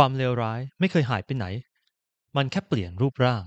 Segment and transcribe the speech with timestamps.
[0.00, 1.46] ความเลวร้ายไม่เคยหายไปไหน
[2.36, 3.44] มันแค่เปลี่ยนรูปร่าง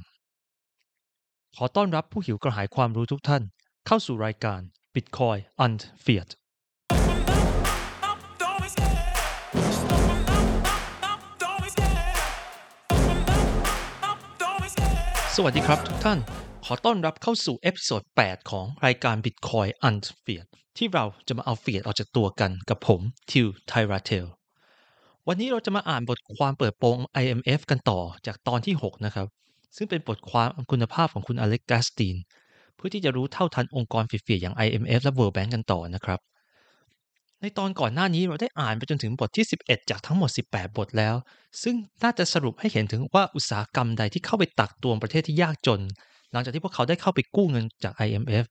[1.56, 3.44] ขอต้อนรับผู้หิวกระหายความรู้ทุกท่าน
[3.88, 4.60] เข้าสู่รายการ
[4.94, 6.30] Bitcoin and Fiat
[15.36, 16.20] สวัสดีครับทุกท่าน
[16.66, 23.02] ขอต้อนรับเข้าสู่เอพิโซด 8 ของรายการ Bitcoin and Fiat ที่เราจะมาเอา Fiat ออกจากตัวกันกับผม
[23.32, 24.28] ทิวไทราเทล
[25.30, 29.28] วันนี้เราจะมาอ่านบทความเปิดโปง IMF กันต่อจากตอนที่ 6 นะครับ
[29.78, 32.16] ซึ่งเป็นบทความคุณภาพของคุณอเล็กกาสตีน
[32.76, 36.20] เพื่อที่จะรู้เท่าทันองค์กรฝีๆอย่าง IMF และ World Bank กันต่อนะครับ
[37.42, 41.16] ในตอนก่อนหน้านี้เราได้อ่านไปจนถึงบทที่ 11 จากทั้งหมด 18 บทแล้ว
[41.64, 45.82] ซึ่งน่าจะสรุปให้เห็นถึงว่าอุตสาหกรรมใดที่เข้าไปตักตวงประเทศที่ยากจน
[46.32, 48.46] หลังจากที่พวกเขาได้เข้าไปกู้เงินจาก IMF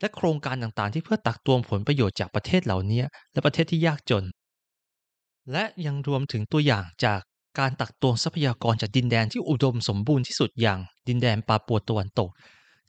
[0.00, 4.24] และโครงการต่างๆ ที่เพื่อตักตวงผลประโยชน์จากประเทศเหล่านี้ และประเทศที่ยากจน
[5.52, 7.20] และยังรวมถึงตัวอย่างจาก
[7.58, 12.30] การตักตวงทรัพยากรจากดินแดนที่อุดมสมบูรณ์ที่สุดอย่างดินแดนปาปัวตะวันตก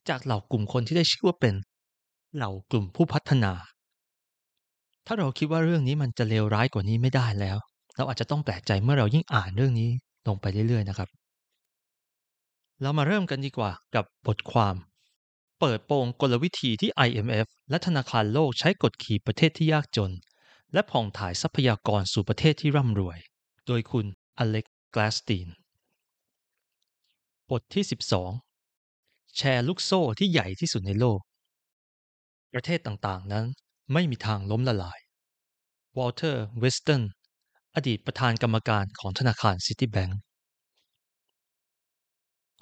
[0.09, 1.55] จากเหล่ากลุ่มคนที่ได้ชื่อว่าเป็น
[2.35, 3.53] เหล่ากลุ่มผู้พัฒนา
[5.05, 7.57] ถ้าเราคิดว่าเรื่องนี้มันจะเลวร้ายกว่านี้ไม่ได้แล้ว
[7.95, 9.89] เราอาจจะต้องแปลกใจเมื่อเรายิ่งอ่านเรื่องนี้
[10.27, 11.09] ลงไปเรื่อยๆนะครับ
[12.81, 14.75] เรามาเริ่มกันดีกว่ากับบทความ
[15.59, 20.11] เปิดโปงกลวิธีที่ IMF และธนาคารโลกใช้กดขี่ประเทศที่ยากจน
[20.73, 23.17] และผ่องถ่ายทรัพยากรสู่ประเทศที่ร่ำรวย
[23.67, 24.05] โดยคุณ
[24.37, 25.47] Alex Gladstein
[27.49, 27.83] บทที่
[28.59, 31.19] 12 แชร์ลูกโซ่ที่ใหญ่ที่สุดในโลก
[32.53, 33.45] ประเทศต่างๆนั้น
[33.93, 34.99] ไม่มีทางล้มละลาย
[35.97, 37.01] วอลเตอร์ ริสตัน
[37.75, 40.19] อดีตประธานกรรมการของธนาคารซิตี้แบงก์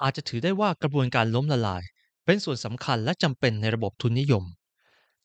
[0.01, 1.83] อาจจะถือได้ว่ากระบวนการล้มละลาย
[2.25, 4.43] เป็นส่วนสำคัญและจำเป็นในระบบทุนนิยม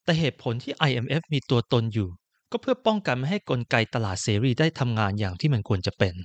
[0.03, 2.09] แต่เหตุผลที่ IMF มีตัวตนอยู่
[2.53, 6.15] ก็เพื่อป้องกันไม่ให้กลไกตลาดเสรีได้ทำงานอย่างที่มันควรจะเป็น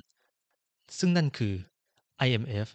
[0.99, 1.55] ซึ่งนั่นคือ
[2.27, 2.69] IMF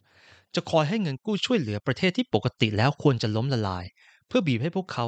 [0.56, 3.86] จะคอยให้เงินกู้ช่วยเหลือประเทศที่ปกติแล้วควรจะล้มละลาย
[4.28, 5.06] เพื่อบีบให้พวกเขา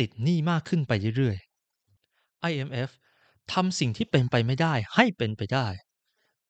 [0.00, 2.90] ติดหนี้มากขึ้นไปเรื่อยๆ IMF
[3.52, 5.66] ทำสิ่งที่เป็นไปไม่ได้ให้เป็นไปได้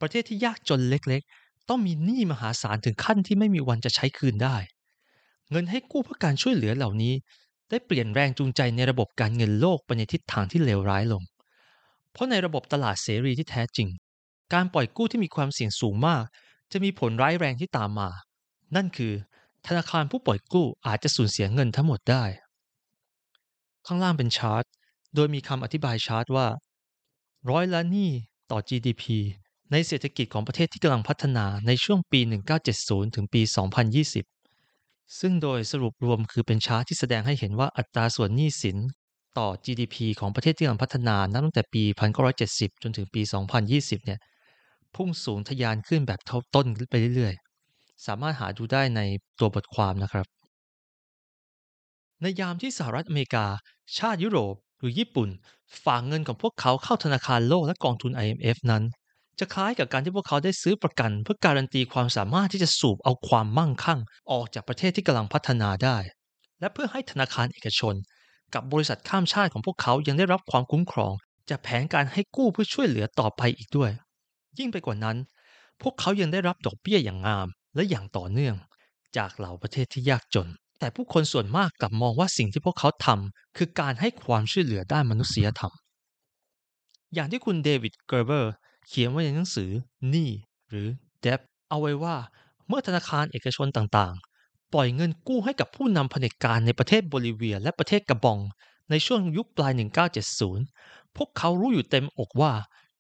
[0.00, 4.56] ประเทศที่ยากจนเล็กๆ ต้องมีหนี้มหาศาลถึงขั้นที่ไม่มีวันจะใช้คืนได้
[5.50, 7.14] เงินให้กู้เพื่อการช่วยเหลือเหล่านี้
[7.70, 11.22] ได้เปลี่ยนแรงจูงใจในระบบการเงินโลกไปในทิศทางที่เลวร้ายลง
[12.16, 13.88] เพราะในระบบตลาดเสรีที่แท้จริง
[14.54, 16.22] การปล่อยกู้ที่มีความเสี่ยงสูงมาก
[16.72, 18.10] จะมีผลร้ายแรงที่ตามมา
[18.76, 19.12] นั่นคือ
[19.66, 22.24] ธนาคารผู้ปล่อยกู้อาจจะสูญเสียเงินทั้งหมดได้
[23.86, 24.64] ข้างล่างเป็นชาร์ต
[25.14, 26.46] โดยมีคำอธิบายชาร์ตว่า
[27.50, 28.10] ร้อยละหนี้
[28.50, 29.04] ต่อ GDP
[29.72, 32.20] ในเศรษฐกิจของประเทศที่กำลังพัฒนาในช่วงปี
[32.68, 33.42] 1970 ถึงปี
[34.30, 38.78] 2020 ซึ่งโดยสรุปรวมคือเป็นชาร์ตที่แสดงให้เห็นว่าอัตราส่วนหนี้สิน
[39.38, 41.82] ต่อ GDP ของประเทศที่กำลังพัฒนานับตั้งแต่ปี
[42.34, 43.22] 1970 จนถึงปี
[43.62, 44.20] 2020 เนี่ย
[44.94, 49.00] พุ่งสูงทะยานขึ้นแบบเท่าต้นไปเรื่อยๆ สามารถหาดูได้ใน
[49.38, 50.26] ตัวบทความนะครับ
[52.20, 53.46] ในยามที่สหรัฐอเมริกา
[53.98, 55.28] ชาติยุโรป หรือญี่ปุ่น
[55.84, 58.82] ฝากเงินของพวกเขาเข้าธนาคารโลกและกองทุน IMF นั้น
[59.38, 64.00] จะคล้ายกับการที่พวกเขาได้ซื้อประกัน เพื่อการันตีความสามารถที่จะสูบเอาความมั่งคั่ง
[64.32, 65.96] ออกจากประเทศที่กำลังพัฒนาได้
[66.60, 67.94] และเพื่อให้ธนาคารเอกชน
[68.54, 71.12] กับบริษัทข้ามชาติของพวกเขายังได้รับความคุ้มครอง
[71.50, 73.90] จากแผนการให้กู้เพื่อช่วยเหลือต่อไปอีกด้วย
[74.58, 75.16] ยิ่งไปกว่านั้น
[75.82, 78.54] พวกเขายังได้รับดอกเบี้ยอย่างงามและอย่างต่อเนื่อง
[79.16, 80.48] จากเหล่าประเทศที่ยากจน
[80.78, 85.72] แต่ผู้คนส่วนมากกลับมองว่าสิ่งที่พวกเขาทำคือการให้ความช่วยเหลือด้านมนุษยธรรม
[87.14, 88.52] อย่างที่คุณเดวิดเกอร์เบอร์
[88.86, 89.70] เขียนไว้ในหนังสือ
[90.10, 90.30] หนี้
[90.70, 90.88] หรือ
[91.24, 92.16] debt เอาไว้ว่า
[92.68, 94.35] เมื่อธนาคารเอกชนต่างๆ
[94.74, 98.38] ปล่อยเงินกู้ให้กับผู้นำเผด็จการในประเทศโบลิเวียและประเทศกระบอง
[98.90, 99.72] ในช่วงยุคปลาย
[100.44, 102.52] 1970 พวกเขารู้อยู่เต็มอกว่า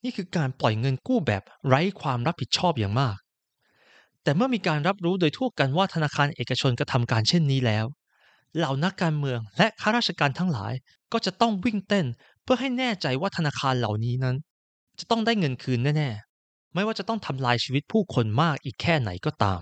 [0.02, 3.16] นี่คือการปล่อยเงินกู้แบบไร้ความรับผิดชอบอย่างมาก
[4.22, 7.86] แต่เมื่อมีการรับรู้โดยทั่วกันว่าธนาคารเอกชนกระทำการเช่นนี้แล้ว
[8.56, 10.72] เหล่านักการเมืองและข้าราชการทั้งหลาย
[11.12, 12.06] ก็จะต้องวิ่งเต้น
[12.42, 14.36] เพื่อให้แน่ใจว่าธนาคารเหล่านี้นั้น
[14.98, 19.60] จะต้องได้เงินคืนแน่ๆ ไม่ว่าจะต้องทำลายชีวิตผู้คนมากอีกแค่ไหนก็ตาม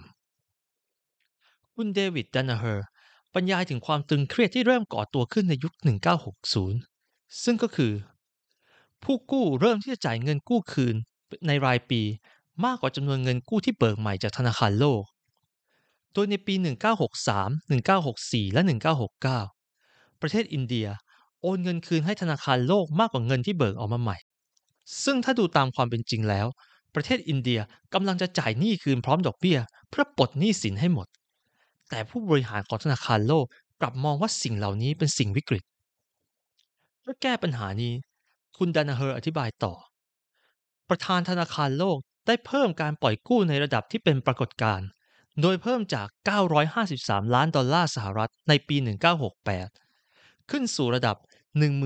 [1.78, 2.86] คุณเดวิดดันนาเฮอร์
[3.34, 5.72] บรรยายถึงความตึงเครียดที่เริ่มก่อตัวขึ้นในยุค
[6.58, 7.92] 1960 ซึ่งก็คือ
[9.02, 10.96] ผู้กู้เริ่มที่จะจ่ายเงินกู้คืน
[11.46, 12.00] ในรายปี
[12.64, 15.02] มากกว่าจำนวนเงินกู้ที่เบิกใหม่จากธนาคารโลก
[16.12, 16.54] โดยในปี
[17.14, 18.60] 1963 1964 และ
[19.40, 20.86] 1969 ประเทศอินเดีย
[21.42, 24.16] โอนเงินคืนให้ธนาคารโลกมากกว่าเงินที่เบิกออกมาใหม่
[25.04, 26.46] ซึ่งถ้าดูตามความเป็นจริงแล้ว
[26.94, 27.60] ประเทศอินเดีย
[27.94, 29.58] กำลังจะจ่ายหนี้คืนพร้อมดอกเบี้ย
[29.90, 31.08] เพื่อปลดหนี้สินให้หมด
[31.96, 33.46] แต่ผู้บริหารของธนาคารโลก
[33.80, 35.64] กลับมองว่าสิ่งเหล่านี้เป็นสิ่งวิกฤต
[37.00, 37.92] เพื่อแก้ปัญหานี้
[38.58, 39.74] คุณดานาเฮอร์อธิบายต่อ
[40.88, 44.88] ประธานธนาคารโลกได้เพิ่มการปล่อยกู้ในระดับที่เป็นปรากฏการณ์
[45.42, 46.08] โดยเพิ่มจาก
[46.70, 48.76] 953 ล้านดอลลาร์สหรัฐในปี
[49.62, 51.16] 1968 ขึ้นสู่ระดับ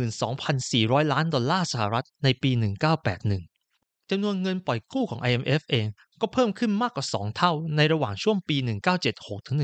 [0.02, 3.57] 12,400 ล้านดอลลาร์สหรัฐในปี 1981
[4.10, 5.86] จำนวนเงินปล่อยกู้ของ IMF เอง
[6.20, 8.56] ก็เพิ่มขึ้นมากกว่า 2 เท่าในระหว่างช่วงปี
[9.02, 9.56] 1976ถึง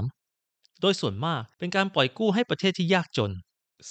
[0.00, 3.32] 1983 โดยส่วนมากเป็นการปล่อยกู้ให้ประเทศที่ยากจน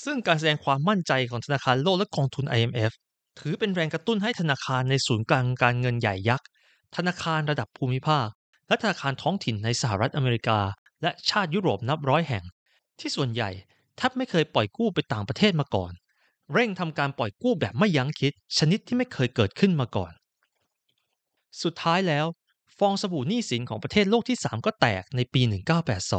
[0.03, 2.91] ซึ่งการแสดงความมั่นใจของธนาคารโลกและกองทุน IMF
[3.39, 6.47] ถือเป็นแรงกระตุ้นให้ธนาคารในศูนย์กลางการเงินใหญ่ยักษ์
[6.95, 8.27] ธนาคารระดับภูมิภาค
[8.67, 10.59] และธนาคารท้องถิ่นในสหรัฐอเมริกา
[11.01, 12.43] และชาติยุโรปนับร้อยแห่ง
[12.99, 13.49] ที่ส่วนใหญ่
[13.97, 15.91] แทบไม่เคยปล่อยกู้ไปต่างประเทศมาก่อน
[16.53, 20.11] เร่งทำการปล่อยกู้แบบไม่ยั้งคิด ชนิดที่ไม่เคยเกิดขึ้นมาก่อน
[21.63, 22.25] สุดท้ายแล้ว
[22.77, 25.41] ฟองสบู่หนี้สินของประเทศโลกที่ 3 ก็แตกในปี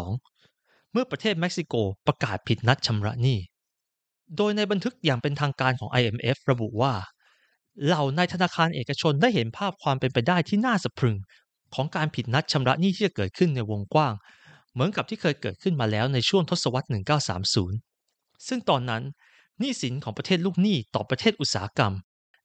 [0.08, 1.74] 1982 เมื่อประเทศเม็กซิโก
[2.06, 3.38] ประกาศผิดนัดชำระหนี้
[4.36, 6.94] โดยในบันทึกอย่างเป็นทางการของ IMF ระบุว่า
[7.86, 11.16] เหล่านายธนาคารเอกชนได้เห็นภาพความเป็นไปได้ที่น่าสะพรึง
[11.74, 14.14] ของการผิดนัดชำระหนี้ที่จะเกิดขึ้นในวงกว้าง
[14.72, 16.88] เหมือนกับที่เคยเกิดขึ้นมาแล้วในช่วงทศวรรษ
[17.66, 19.02] 1930 ซึ่งตอนนั้น
[19.60, 21.92] หนี้สินของประเทศลูกหนี้ต่อประเทศอุตสาหกรรม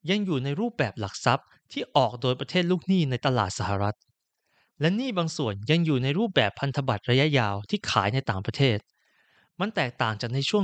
[0.09, 3.97] ยังอยู่ในรูปแบบหลักทรัพย์ที่ออกโดยประเทศลูกหนี้ในตลาดสหรัฐ
[4.81, 8.77] และหนี้บางส่วนยังอยู่ในรูปแบบพันธบัตรระยะยาวที่ขายในต่างประเทศ
[9.59, 10.63] มันแตกต่างจากในช่วง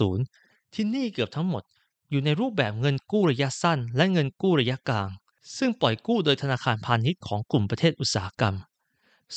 [0.00, 1.62] 1980 ที่หนี้เกือบทั้งหมด
[2.10, 5.08] อยู่ในรูปแบบเงินกู้ระยะสั้น และเงินกู้ระยะกลาง
[5.58, 8.54] ซึ่งปล่อยกู้โดยธนาคารพาณิชย์ของกลุ่มประเทศอุตสาหกรรม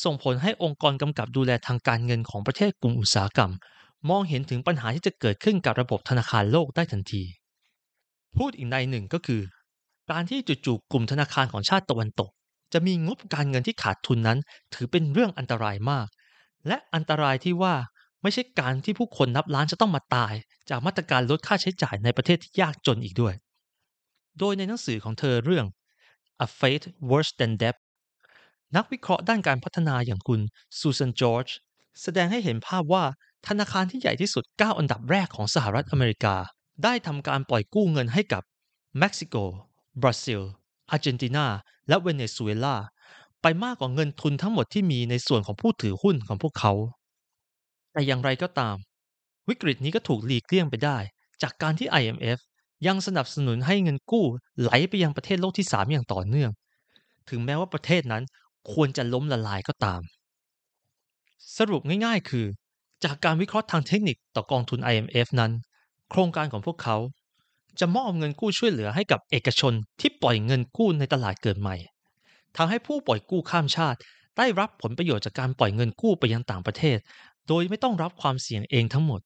[0.04, 3.52] ส่งผลให้องค์กรกำกับดูแลทางการเงินของประเทศกลุ่มอุตสาหกรรม
[4.10, 7.24] มองเห็นถึงปัญหาที่จะเกิดขึ้นกับระบบธนาคารโลกได้ทันที
[8.38, 9.42] พูดอีกในหนึ่งก็คือ
[10.12, 12.30] การที่จู่ๆกลุ่มธนาคารของชาติตะวันตก
[12.74, 14.40] จะมีงบการเงินที่ขาดทุนนั้น
[14.74, 16.08] ถือเป็นเรื่องอันตรายมาก
[16.68, 17.76] และอันตรายที่ว่า
[18.22, 20.34] ไม่ใช่การที่ผู้คนนับล้านจะต้องมาตาย
[20.70, 23.34] จากมาตรการลดค่าใช้จ่ายในประเทศที่ยากจนอีกด้วย
[24.40, 25.66] โดยในหนังสือของเธอเรื่อง
[26.46, 27.78] A Fate Worse Than Debt
[28.76, 30.42] นักวิเคราะห์ด้านการพัฒนาอย่างคุณ
[30.80, 31.48] ซูซานจอร์จ
[32.02, 33.04] แสดงให้เห็นภาพว่า
[33.48, 36.36] ธนาคารที่ใหญ่ที่สุด 9 อันดับแรกของสหรัฐอเมริกา
[36.84, 38.44] ได้ทำการปล่อยกู้เงินให้กับ
[39.00, 39.36] เม็กซิโก
[40.02, 40.42] บราซิล
[40.92, 41.46] อาร์เจนตินา
[41.88, 42.76] และเวเนซุเอลา
[43.42, 46.74] ไปมากกว่าเงินทุนทั้งหมดที่มีในส่วนของผู้ถือหุ้นของพวกเขา
[47.94, 48.76] แต่อย่างไรก็ตาม
[49.50, 50.98] วิกฤตนี้ก็ถูกหลีกเลี่ยงไปได้
[51.42, 52.40] จากการที่ IMF
[52.88, 54.26] ยังสนับสนุนให้เงินกู้
[54.62, 56.52] ไหลไปยังประเทศโลกที่ 3 อย่างต่อเนื่อง
[57.30, 58.24] ถึงแม้ว่าประเทศนั้น
[58.72, 60.02] ควรจะล้มละลายก็ตาม
[61.58, 62.46] สรุปง่ายๆ คือ
[63.04, 65.52] จากการวิเคราะห์ทางเทคนิคต่อกองทุน IMF นั้น
[66.10, 66.98] โครงการของพวกเขา
[67.80, 71.76] จะมอบเงินกู้ช่วยเหลือให้กับเอกชนที่ปล่อยเงินกู้ในตลาดเกิดใหม่
[72.58, 74.00] ทำให้ผู้ปล่อยกู้ข้ามชาติ
[74.38, 76.98] ได้รับผลประโยชน์จากการปล่อยเงินกู้ไปยังต่างประเทศ
[77.48, 79.22] โดยไม่ต้องรับความเสี่ยงเองทั้งหมด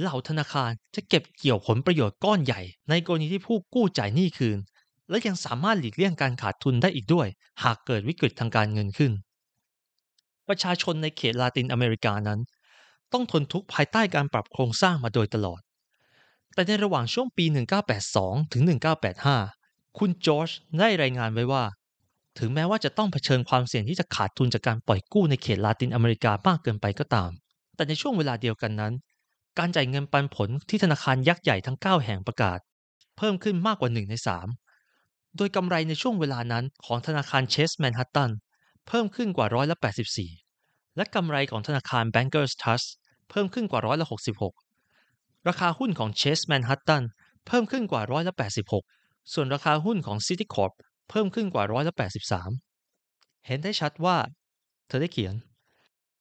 [0.00, 2.60] เหล่าธนาคารจะเก็บเกี่ยวผลประโยชน์ก้อนใหญ่
[2.90, 4.58] ในกรณีที่ผู้กู้จ่ายหนี้คืน
[5.08, 7.26] และยังสามารถหลีกเลี่ยงการขาดทุนได้อีกด้วย
[7.62, 9.12] หากเกิดวิกฤตทางการเงินขึ้น
[10.48, 12.40] ประชาชนในเขตลาตินอเมริกานั้น
[13.14, 15.60] ต้องทนทุกข์ภายใต้การปรับโครงสร้างมาโดยตลอด
[16.54, 17.44] แต่ในระหว่างช่วงปี
[17.98, 18.62] 1982 ถึง
[19.30, 21.64] 1985 คุณจอร์จได้รายงานไว้ว่า
[22.38, 27.30] ถึงแม้ว่าจะต้องเผชิญความเสี่ยงที่จะขาดทุนจากการปล่อยกู้ในเขตลาตินอเมริกามากเกินไปก็ตาม
[27.76, 28.92] แต่ในช่วงเวลาเดียวกันนั้น
[29.58, 32.58] การจ่ายเงินปันผลที่ธนาคารยักษ์ใหญ่ทั้ง 9 แห่งประกาศ
[33.16, 34.14] เพิ่มขึ้นมากกว่า 1 ใน
[34.76, 38.30] 3 โดยกำไรในช่วงเวลานั้นของธนาคารเชสแมนฮัตตัน
[38.86, 42.88] เพิ่มขึ้นกว่าร้อยละ84และกำไรของธนาคาร Bankers Trust
[43.30, 44.06] เพิ่มขึ้นกว่าร้อยละ
[44.76, 47.02] 66 ราคาหุ้นของเชสแมนฮัตตัน
[47.46, 48.34] เพิ่มขึ้นกว่าร้อยละ
[48.82, 50.72] 86 ส่วนราคาหุ้นของ City Corp
[51.10, 51.94] เพิ่มขึ้นกว่าร้อยละ
[52.70, 54.16] 83 เห็นได้ชัดว่า
[54.88, 55.34] เธอได้เขียน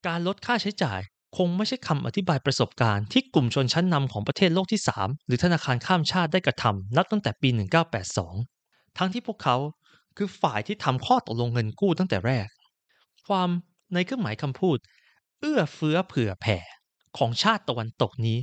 [0.08, 1.00] การลดค่าใช้จ่าย
[1.38, 7.50] คงไม่ใช่คำอธิบายประสบการณ์ที่กลุ่มชนชั้นนำของประเทศโลกที่ 3 หรือธนาคารข้ามชาติได้กระทำนับตั้งแต่ปี
[8.24, 9.58] 1982 ทั้งที่พวกเขา
[10.18, 12.48] คือฝ่ายที่ทำข้อตกลงเงินกู้ตั้งแต่แรก
[13.28, 13.50] ความ
[13.94, 14.78] ในเครื่องหมายคำพูด
[15.40, 16.58] เอื้อเฟื้อเผื่อแผ่
[17.18, 18.38] ของชาติตะวันตกนี้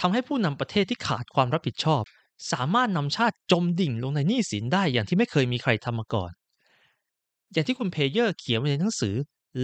[0.00, 2.02] ทำให้ผู้นำประเทศที่ขาดความรับผิดชอบ
[2.52, 6.30] สามารถนำชาติจมดิ่งลงในหนี้สินได้อย่างที่ไม่เคยมีใครทำมาก่อน
[7.52, 9.14] อย่างที่คุณเพเยอร์เขียนไว้ในหนังสือ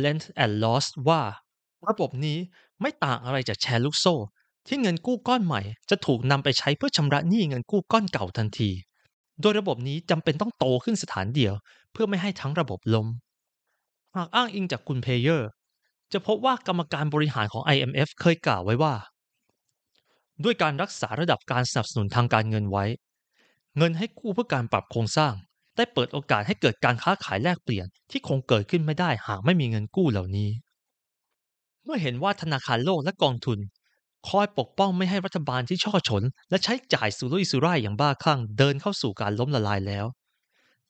[0.03, 1.23] Lent and Lost ว่า
[1.89, 2.39] ระบบนี้
[2.81, 4.15] ไม่ต่างอะไรจากแชร์ลูกโซ่
[4.67, 8.71] ที่เงินกู้ก้อนใหม่ จะถูกนำไปใช้เพื่อชำระหนี้เงินกู้ก้อนเก่าทันที
[9.41, 11.55] โดยระบบนี้จำเป็นต้องโตขึ้นสถานเดียว
[11.93, 13.07] เพื่อไม่ให้ทั้งระบบล้ม
[14.17, 15.49] หากอ้างอิงจากคุณเพเยอร์
[16.13, 18.95] จะพบว่ากรรมการบริหารของ IMF เคยกล่าวไว้ว่า
[20.45, 22.85] ด้วยการรักษาระดับการสนับสนุนทางการเงินไว้
[23.79, 25.33] เงินให้กู้เพื่อการปรับโครงสร้าง
[25.77, 30.51] ได้เปิดโอกาสให้เกิดการค้าขายแลกเปลี่ยนที่คงเกิดขึ้นไม่ได้หากไม่มีเงินกู้เหล่านี้
[31.85, 33.59] เมื่อเห็นว่าธนาคารโลกและกองทุน
[34.29, 40.07] คอยปกป้องไม่ให้รัฐบาลที่ช่อฉน และใช้จ่ายสุรุ่ยสุร่ายอย่างบ้าคลั่งเดินเข้าสู่การล้มละลายแล้ว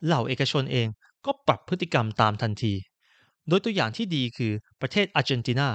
[0.04, 0.88] เหล่าเอกชนเอง
[1.26, 2.74] ก็ปรับพฤติกรรมตามทันที
[3.48, 5.68] โดยตัวอย่างที่ดีคือประเทศอาร์เจนตินา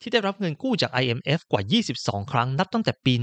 [0.00, 1.62] ที่ได้รับเงินกู้จาก IMF กว่า
[1.96, 3.14] 22 ครั้งนับตั้งแต่ปี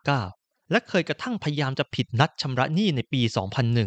[0.00, 3.20] 1959 และเคยกระทั่งพยายามจะผิดนัดชำระหนี้ในปี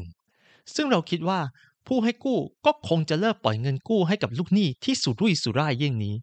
[0.04, 1.40] 2001 ซึ่งเราคิดว่า
[1.88, 6.16] ผู้ให้กู้ก็คงจะเลิกปล่อยเงินกู้ให้กับลูกหนี้ที่สุรุ่ยสุร่ายเยี่ยงนี้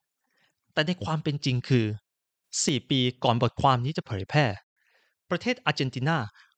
[0.73, 1.87] แต่ในความเป็นจริงคือ
[2.39, 4.47] 4 ปีก่อนบทความนี้จะเผยแพร่
[5.31, 6.17] ประเทศอาร์เจนตินา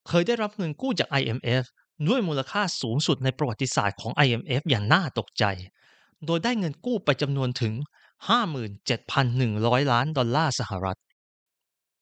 [0.08, 1.64] เคยได้รับเงินกู้จาก IMF
[2.08, 5.44] ด้วยมูลค่าสูงสุดในประวัติศาสตร์ของ IMF อย่างน่าตกใจ
[6.26, 7.74] โดยได้เงินกู้ไปจำนวนถึง
[8.82, 10.98] 57,100 ล้านดอลลาร์สหรัฐ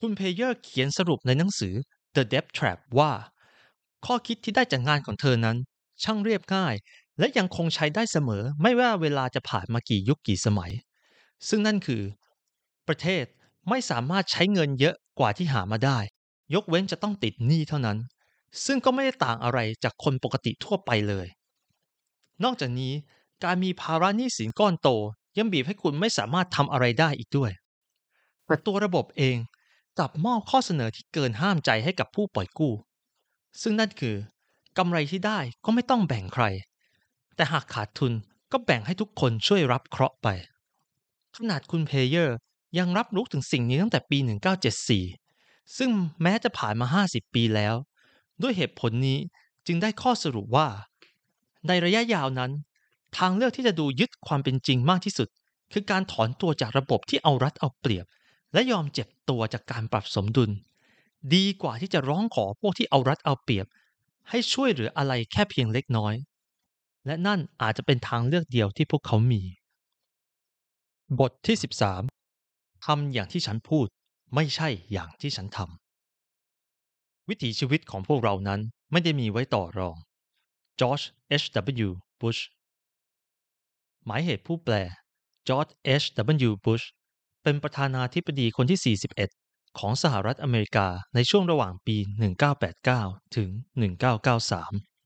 [0.00, 1.74] คุณเพเยอร์เขียนสรุปในหนังสือ
[2.14, 3.12] The Debt Trap ว่า
[4.06, 5.56] ข้อคิดที่ได้จากงานของเธอนั้น
[6.02, 6.74] ช่างเรียบง่าย
[7.18, 10.72] และยังคงใช้ได้เสมอไม่ว่าเวลาจะผ่านมากี่ยุคกี่สมัย
[11.48, 12.02] ซึ่งนั่นคือ
[12.88, 13.24] ประเทศ
[13.68, 15.98] ไม่สามารถใช้เงินเยอะกว่าที่หามาได้
[16.54, 17.98] ยกเว้นจะต้องติดหนี้เท่านั้น
[18.64, 21.26] ซึ่งก็ไม่ได้ต่างอะไรจากคนปกติทั่วไปเลย
[22.44, 22.92] นอกจากนี้
[23.44, 24.88] การมีภาระหนี้สินก้อนโต
[25.38, 27.50] ยังบีบให้คุณไม่สามารถทำอะไรได้อีกด้วย
[28.46, 29.36] แต่ตัวระบบเอง
[29.98, 32.74] กลับมอบข้อเสนอที่เกินห้ามใจให้กับผู้ปล่อยกู้
[33.62, 34.16] ซึ่งนั่นคือ
[34.78, 36.44] กำไรที่ได้ก็ไม่ต้องแบ่งใคร
[37.36, 38.12] แต่หากขาดทุน
[38.52, 40.28] ก็แบ่งให้ทุกคนช่วยรับเคราะห์ไป
[41.36, 42.36] ขนาดคุณเพเยอร์
[42.78, 44.18] ยังรับรู้ถึงสิ่งนี้ตั้งแต่ปี
[44.98, 45.90] 1974 ซึ่ง
[46.22, 47.74] แม้จะผ่านมา 50 ปีแล้ว
[48.42, 49.18] ด้วยเหตุผลนี้
[49.66, 50.68] จึงได้ข้อสรุปว่า
[51.66, 52.50] ในระยะยาวนั้น
[53.18, 55.28] ทางเลือกที่จะดูยึดความเป็นจริงมากที่สุด
[55.72, 58.06] คือการถอนตัวจากระบบที่เอารัดเอาเปรียบ
[58.52, 60.50] และยอมเจ็บตัวจากการปรับสมดุล
[61.34, 63.66] ดีกว่าที่จะร้องขอพวกที่เอารัดเอาเปรียบ
[64.30, 66.14] ให้ช่วยเหลืออะไรแค่เพียงเล็กน้อย
[67.06, 69.42] และนั่นอาจจะเป็นทางเลือกเดียวที่พวกเขามี
[71.20, 71.56] บทที่
[72.20, 73.86] 13ทำอย่างที่ฉันพูด
[74.34, 78.60] ไม่ใช่อย่างที่ฉันทำวิถีชีวิตของพวกเรานั้น
[78.92, 79.96] ไม่ได้มีไว้ต่อรอง
[80.80, 81.00] จอร์จ
[81.42, 81.88] H.W.
[82.20, 82.40] Bush
[84.06, 84.74] หมายเหตุผู้แปล
[85.48, 85.66] จอร์จ
[86.02, 86.50] H.W.
[86.64, 86.84] Bush
[87.42, 88.96] เป็นประธานาธิบดีคนที่
[89.38, 91.96] 41 ของสหรัฐอเมริกาในช่วงระหว่างปี
[92.66, 93.50] 1989 ถึง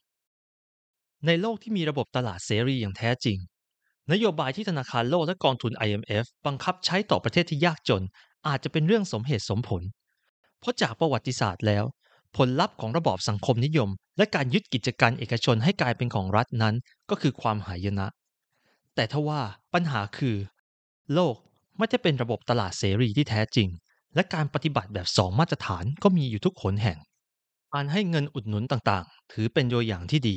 [0.04, 3.38] 1993 ในโลกที่มีระบบตลาดเสรีอย่างแท้จริง
[4.12, 8.04] นโยบายที่ธนาคารโลกและกองทุน IMF บังคับใช้ต่อประเทศที่ยากจน
[8.48, 9.82] อาจจะเป็นเรื่องสมเหตุสมผล
[10.60, 11.84] เพราะจากประวัติศาสตร์แล้ว
[12.36, 16.74] ผลลัพธ์ของระบอบสังคมนิยม และการยึดกิจการเอกชนให้กลายเป็นของรัฐนั้น
[17.10, 18.06] ก็คือความหายนะ
[18.94, 19.40] แต่ทว่า
[19.74, 20.36] ปัญหาคือ
[21.14, 21.36] โลก
[21.78, 23.68] ไม่ได้เป็นระบบตลาดเสรีที่แท้จริง
[24.14, 26.98] และการปฏิบัติแบบสองมาตรฐานก็มีอยู่ทุกขนแห่ง
[27.74, 30.36] การให้เงินอุดหนุนต่างๆ ถือเป็นตัวอย่างที่ดี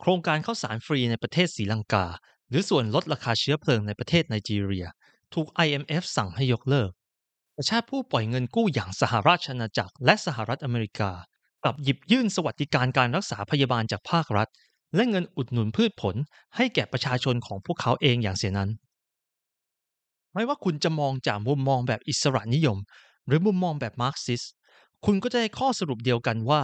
[0.00, 2.06] โครงการข้าวสารฟรีในประเทศศรีลังกา
[2.48, 4.86] หรือส่วนลดราคาเชื้อเพลิงในประเทศไนจีเรีย
[5.34, 6.90] ถูก IMF สั่งให้ยกเลิก
[7.56, 11.10] ประชาผู้ปล่อยเงินกู้อย่างสหราชอาณาจักรและสหรัฐอเมริกา
[11.62, 14.48] กลับหยิบยื่นสวัสดิการการรักษาพยาบาลจากภาครัฐ
[14.94, 16.14] และเงินอุดหนุนพืชผล
[16.56, 18.70] ให้แก่ประชาชนของพวกเขาเองอย่างเสียนั้น
[20.34, 22.78] ไม่ว่าคุณจะมองจากมุมมองแบบอิสระนิยม
[23.26, 24.42] หรือมุมมองแบบมาร์กซิส
[25.06, 26.62] คุณก็จะได้ข้อสรุปเดียวกันว่า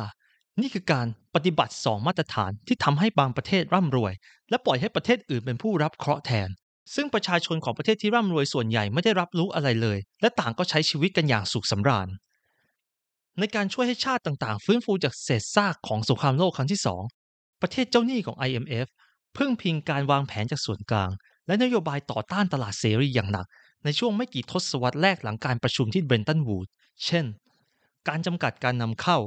[0.60, 4.12] นี่คือการปฏิบัติสองมาตรฐานที่ทำให้บางประเทศร่ำรวย
[4.50, 6.48] และปล่อยให้ประเทศอื่นเป็นผู้รับเคราะห์แทน
[6.94, 12.08] ซึ่งประชาชนของประเทศที่ร่ำรวยส่วนใหญ่ไม่ได้รับรู้อะไรเลย และต่างก็ใช้ชีวิตกันอย่างสุขสำราญ
[13.38, 17.02] ในการช่วยให้ชาติต่างๆ ฟื้นฟูจากเศษซากของสงครามโลกครั้งที่สอง
[17.62, 18.86] ประเทศเจ้าหนี้ของ IMF
[19.36, 21.10] พึ่งพิงการวางแผนจากส่วนกลาง
[21.46, 23.46] และนโยบายต่อต้านตลาดเสรีอย่างหนัก
[23.84, 26.68] ในช่วงไม่กี่ทศวรรษแรกหลังการประชุมที่เบรนตันวูด
[27.04, 27.24] เช่น
[28.08, 29.18] การจำกัดการนำเข้า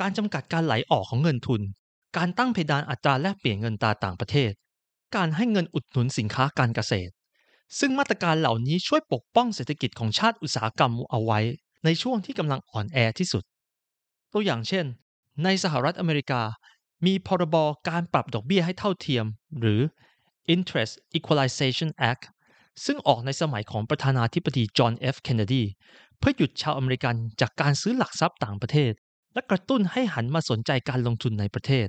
[0.00, 1.60] การจำกัดการไหลออกของเงินทุน
[2.16, 4.50] การตั้งเพดานอัตราแลกเปลี่ยนเงินตาต่างประเทศ
[5.16, 7.12] การให้เงินอุดหนุนสินค้าการเกษตร
[7.78, 11.40] ซึ่งมาตรการเหล่านี้ช่วยปกป้องเศรษฐกิจของชาติอุตสาหกรรมเอาไว้
[11.84, 13.42] ในช่วงที่กำลังอ่อนแอที่สุด
[14.32, 14.84] ตัวอย่างเช่น
[15.44, 16.42] ในสหรัฐอเมริกา
[17.04, 17.56] มีพรบ
[17.88, 19.24] การปรับดอกเบี้ยให้เท่าเทียม
[19.60, 19.80] หรือ
[20.54, 22.24] Interest Equalization Act
[22.84, 25.64] ซึ่งออกในสมัยของประธานาธิบดีจอห์นเอฟเคนเนดี
[26.18, 28.92] เพื่อหยุดชาวอเมริกันจากการซื้อหลักทรัพย์ต่างประเทศ
[29.34, 31.88] และกระตุ้นให้หันมาสนใจการลงทุนในประเทศ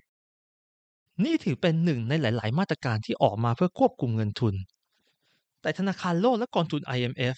[1.23, 4.55] นี่ถือเป็นหนึ่งในหลาย ๆ มาตรการที่ออกมาเพื่อควบคุมเงินทุน
[5.61, 7.35] แต่ธนาคารโลกและกองทุน IMF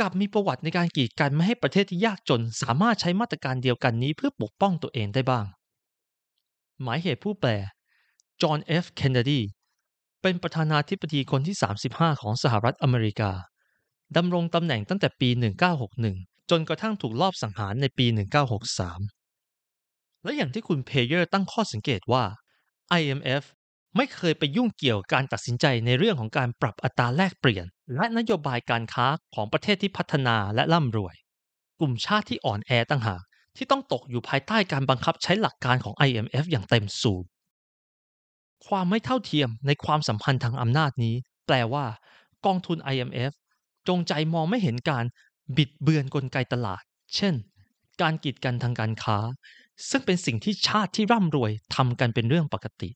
[0.00, 5.44] กลับมีประวัติในการกีดกันไม่ให้ประเทศที่ยากจน สามารถใช้มาตรการเดียวกันนี้เพื่อปกป้องตัวเองได้บ้าง
[6.82, 7.50] หมายเหตุผู้แปล
[8.42, 9.40] จอห์นเอฟเคนเนดี
[10.22, 11.56] เป็นประธานาธิบดีคนที่
[11.88, 13.32] 35 ของสหรัฐอเมริกา
[14.16, 15.28] ดำรงตำแหน่งตั้งแต่ปี
[15.90, 18.06] 1961 จนกระทั่งถูกลอบสังหารในปี
[19.30, 22.24] 1963 และอย่างที่คุณเพเยอร์ตั้งข้อสังเกตว่า
[23.00, 23.42] IMF
[23.96, 31.14] ไม่เคยไปยุ่งเกี่ยวการตัดสินใจในเรื่องของการปรับอัตราแลกเปลี่ยน และนโยบายการค้าของประเทศที่พัฒนาและร่ำรวย
[31.80, 33.22] กลุ่มชาติที่อ่อนแอต่างหาก
[33.56, 37.24] ที่ต้องตกอยู่ภายใต้การบังคับใช้หลักการของ IMF อย่างเต็มสูบ
[38.66, 41.14] ความไม่เท่าเทียมในความสัมพันธ์ทางอำนาจนี้
[41.46, 41.84] แปลว่า
[42.46, 43.32] กองทุน IMF
[43.88, 45.04] จงใจมองไม่เห็นการ
[45.56, 46.82] บิดเบือนกลไกตลาด
[47.16, 47.34] เช่น
[48.00, 49.18] การกีดกันทางการค้า
[49.90, 52.90] ซึ่งเป็นสิ่งที่ชาติที่ร่ำรวยทำกันเป็นเรื่องปกติ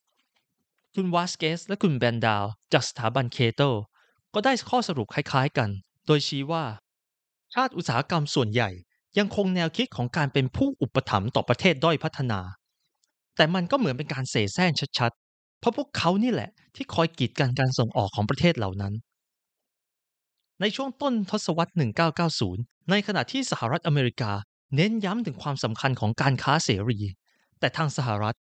[0.95, 3.61] คุณวาสเกสและคุณแบนดาวจากสถาบันเคโต
[4.35, 5.71] ก็ได้ข้อสรุปคล้ายๆกัน
[6.07, 6.65] โดยชี้ว่า
[7.55, 8.71] ชาติอุตสาหกรรมส่วนใหญ่
[9.19, 12.41] ยังคงแนวคิดของการเป็นผู้อุปถัมภ์ต่อประเทศด้อยพัฒนา
[13.37, 18.95] แต่มันก็เหมือนเป็นการเสแสร้งชัดๆ เพราะพวกเขานี่แหละ ที่คอยกีดกันการส่งออกของประเทศเหล่านั้น
[20.61, 21.73] ในช่วงต้นทศวรรษ
[22.31, 24.33] 1990 ในขณะที่สหรัฐอเมริกา
[24.77, 26.99] เน้นย้ำถึงความสำคัญของการค้าเสรี
[27.59, 28.37] แต่ทางสหรัฐ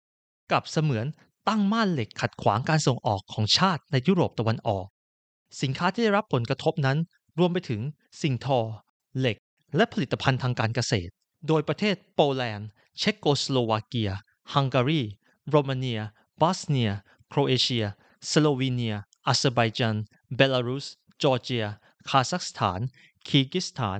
[0.51, 1.05] กลับเสมือน
[1.47, 4.87] ตั้งม่านเหล็กขัดขวางการส่งออกของชาติในยุโรปตะวันออก
[5.61, 6.97] สินค้าที่ได้รับผลกระทบนั้น
[7.39, 7.81] รวมไปถึง
[8.21, 8.59] สิ่งทอ
[9.19, 9.37] เหล็ก
[9.75, 11.11] และผลิตภัณฑ์ทางการเกษตร
[11.47, 14.11] โดยประเทศโปแลนด์ เชโกสโลวาเกีย
[14.53, 15.01] ฮังการี
[15.49, 16.01] โรมาเนีย
[16.41, 16.91] บอสเนีย
[17.29, 17.85] โครเอเชีย
[18.29, 18.95] สโลวีเนีย
[19.27, 19.95] อาเซอร์ไบจาน
[20.35, 20.87] เบลารุส
[21.23, 21.65] จอร์เจีย
[22.09, 22.79] คาซัคสถาน
[23.27, 23.99] คีร์กิสถาน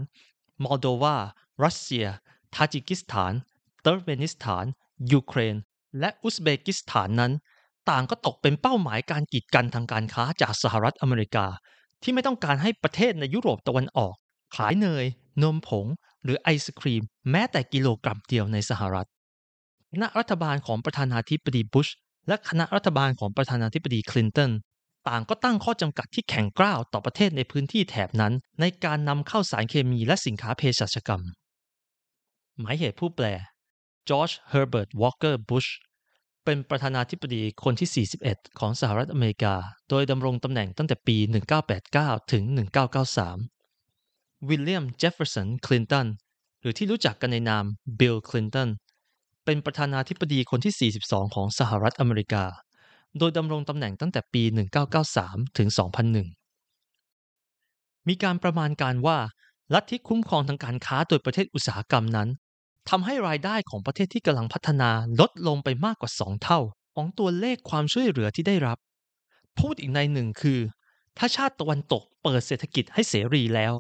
[0.64, 1.16] มอลโดวา
[1.64, 2.08] รัสเซีย
[2.54, 3.34] ทาจิกิสถาน
[3.82, 4.66] เติร์กเมนิสถาน
[5.12, 5.56] ยูเครน
[6.00, 7.32] และอุซเบกิสถานนั้น
[7.90, 11.46] ต่างก็ตกเป็นเป้าหมายการกีดกันทางการค้าจากสหรัฐอเมริกา
[12.04, 14.16] ที่ไม่ต้องการให้ประเทศในยุโรปตะวันออก
[14.56, 15.06] ขายเนย
[15.44, 15.86] นมผง
[16.24, 19.08] หรือไอศครีม แม้แต่กิโลกรัมเดียวในสหรัฐ
[19.92, 21.88] คณะรัฐบาลของประธานาธิบดีบุช
[22.28, 24.52] และคณะรัฐบาลของประธานาธิบดีคลินตัน
[25.08, 31.22] ต่างก็ตั้งข้อจำกัดที่แข็งกร้าวต่อประเทศในพื้นที่แถบนั้น ในการนำเข้าสารเคมีและสินค้าเภสัชกรรม
[32.60, 33.26] หมายเหตุผู้แปล
[34.10, 35.66] จอร์จเฮอร์เบิร์ตวอลเกอร์บุช
[36.46, 39.56] เป็นประธานาธิบดีคนที่ 41 ของสหรัฐอเมริกา
[39.90, 41.18] โดยดำรงตำแหน่งตั้งแต่ปี
[41.76, 42.44] 1989 ถึง
[43.06, 43.61] 1993
[44.50, 46.08] วิลเลียมเจฟเฟอร์สันคลินตัน
[46.62, 47.66] หรือที่รู้จักกันในนาม
[48.00, 48.70] บิลคลินตัน
[49.46, 52.44] เป็นประธานาธิบดีคนที่ 42 ของสหรัฐอเมริกา
[53.18, 54.44] โดยดำรงตำแหน่งตั้งแต่ปี
[55.00, 55.68] 1993 ถึง
[56.68, 59.18] 2001 มีการประมาณการว่า
[59.74, 62.30] ลัทธิคุ้มครองทางการค้าโดยประเทศอุตสาหกรรมนั้น
[62.90, 64.90] ทำให้รายได้ของประเทศที่กำลังพัฒนา
[65.20, 66.60] ลดลงไปมากกว่า 2 เท่า
[66.96, 68.78] ของตัวเลขความช่วยเหลือที่ได้รับ
[69.60, 70.60] พูดอีกในหนึ่งคือ
[71.18, 73.74] ถ้าชาติตะวันตกเปิดเศรษฐกิจให้เสรีแล้ว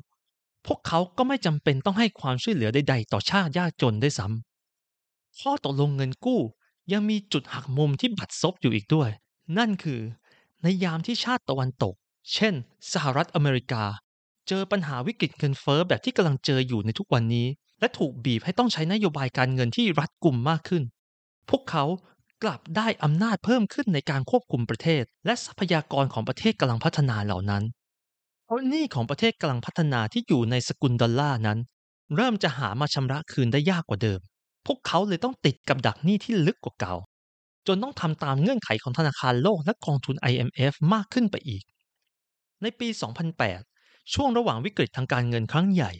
[0.67, 6.41] พวกเขาก็ไม่จำเป็นต้องให้ความช่วยเหลือใดๆ ต่อชาติยากจนได้ซ้ำข้อตกลงเงินกู้
[6.93, 9.09] ยังมีจุดหักมุมที่บัดซบอยู่อีกด้วย
[9.57, 10.01] นั่นคือ
[10.61, 11.93] ในยามที่ชาติตะวันตก
[12.33, 12.53] เช่น
[12.93, 13.83] สหรัฐอเมริกา
[14.47, 17.47] เจอปัญหาวิกฤตเงินเฟ้อแบบที่กำลังเจออยู่ในทุกวันนี้
[17.79, 20.83] และถูกบีบให้ต้องใช้นโยบายการเงินที่รัดกุมมากขึ้น
[21.49, 21.85] พวกเขา
[22.43, 27.63] กลับได้อำนาจเพิ่มขึ้นในการควบคุมประเทศ และทรัพยากรของประเทศกำลังพัฒนาเหล่านั้น
[28.51, 31.59] ราะหนี้ของประเทศกำลังพัฒนาที่อยู่ในสกุลดอลลาร์นั้น
[32.15, 34.19] เริ่มจะหามาชำระคืนได้ยากกว่าเดิม
[34.65, 36.95] พวกเขาเลยต้องติดกับดักหนี้ที่ลึกกว่าเก่า
[37.67, 41.63] จนต้องทำตามเงื่อนไขของธนาคารโลกและกองทุน IMF มากขึ้นไปอีก
[42.61, 42.87] ในปี
[43.51, 45.91] 2008 ช่วงระหว่างวิกฤตทางการเงินครั้งใหญ่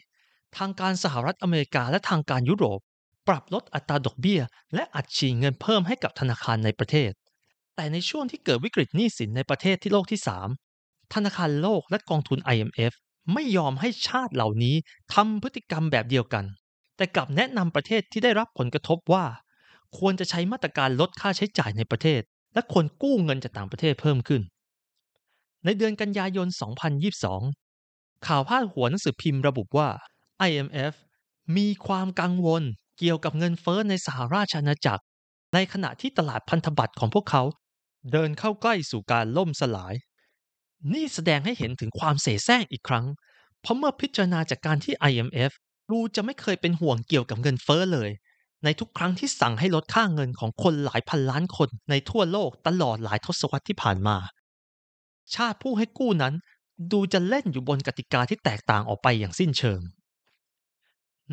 [0.57, 2.79] ทางการสหรัฐอเมริกาและทางการยุโรป
[3.27, 4.41] ปรับลดอัตราดอกเบี้ย
[4.75, 7.11] และอัดฉีดเงินเพิ่มให้กับธนาคารในประเทศ
[7.75, 10.70] แต่ในช่วงที่เกิดวิกฤตหนี้สินในประเทศที่โลกที่3
[11.13, 12.93] ธนาคารโลกและกองทุน IMF
[13.34, 14.76] ไม่ยอมให้ชาติเหล่านี้
[15.13, 16.45] ทำพฤติกรรมแบบเดียวกัน
[16.97, 19.26] แต่กลับแนะนำประเทศที่ได้รับผลกระทบว่า
[19.97, 22.21] ควรจะใช้มาตรการลดค่าใช้จ่ายในประเทศ
[22.54, 24.41] และควรกู้เงินจากต่างประเทศเพิ่มขึ้น
[25.65, 26.47] ในเดือนกันยายน
[27.52, 29.89] 2022 ข่าวพาดหัวหนังสือพิมพ์ระบุว่า
[30.50, 30.93] IMF
[31.58, 32.63] มีความกังวล
[32.97, 35.04] เกี่ยวกับเงินเฟ้อในสหราชอาณาจักร
[35.54, 37.43] ในขณะที่ตลาดพันธบัตรของพวกเขา
[38.12, 39.93] เดินเข้าใกล้สู่การล่มสลาย
[40.93, 43.05] นี่แสดงให้เห็นถึงความเสแสร้งอีกครั้ง
[43.61, 45.51] เพราะเมื่อพิจารณาจากการที่ IMF
[45.91, 48.09] ดูจะไม่เคยเป็นห่วงเกี่ยวกับเงินเฟ้อเลย
[48.63, 54.17] ในทุกครั้งที่สั่งให้ลดค่าเงินของคนหลายพันล้านคนในทั่วโลกตลอดหลายทศวรรษที่ผ่านมา
[55.35, 56.33] ชาติผู้ให้กู้นั้น
[56.91, 59.81] ดูจะเล่นอยู่บนกติกาที่แตกต่างออกไปอย่างสิ้นเชิง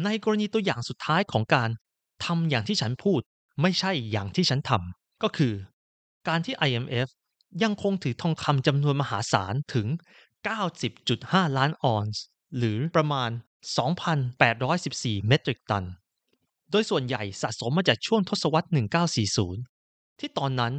[0.05, 1.71] ในกรณีตัวอย่างสุดท้ายของการ
[2.25, 3.21] ทำอย่างที่ฉันพูด
[3.63, 5.55] ไม่ใช่อย่างที่ฉันทำก็คือ
[6.29, 7.09] การที่ IMF
[7.63, 9.87] ยังคงถือทองคำจำนวนมหาศาลถึง
[10.47, 12.23] 90.5 ล้านออนซ์
[12.57, 13.31] หรือประมาณ
[14.49, 15.85] 2,814 เมตริกตัน
[16.71, 18.69] โดยส่วนใหญ่สะสมมาจากช่วงทศวรรษ
[19.43, 20.73] 1940 ที่ตอนนั้น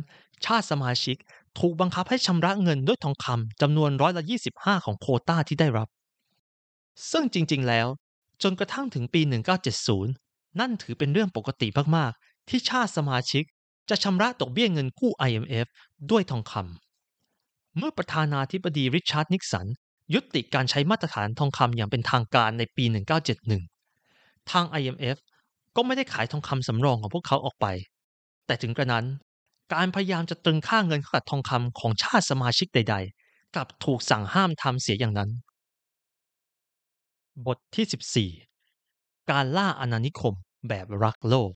[0.45, 1.17] ชาติสมาชิก
[1.59, 5.87] ถูกบังคับให้ชำระเงินด้วยทองคำจำนวนร้อยละ25 ของโคต้าที่ได้รับ
[7.11, 7.87] ซึ่งจริง ๆ แล้ว
[8.43, 9.21] จนกระทั่งถึงปี
[9.89, 13.43] 1970 นั่นถือเป็นเรื่องปกติมาก ๆ ที่ชาติสมาชิก
[13.89, 15.67] จะชำระดอกเบี้ยเงินกู้ IMF
[16.11, 16.53] ด้วยทองค
[17.15, 19.67] เมื่อประธานาธิบดีริชาร์ดนิกสัน
[20.13, 22.83] ยุติการใช้มาตรฐานทองคำอย่างเป็นทางการในปี
[23.67, 25.17] 1971 ทาง IMF
[25.75, 27.67] ก็ไม่ได้ขายทองคำสำรองของพวกเขาออกไป
[28.45, 29.05] แต่ถึงกระนั้น
[29.73, 35.29] การพยายามจะตรึงค่าเงินกับทองคำของชาติสมาชิกใด ๆ กลับถูกสั่งห้ามทำเสียอย่างนั้น
[37.45, 40.33] บทที่ 14 การล่าอาณานิคม
[40.67, 41.51] แบบรักโลก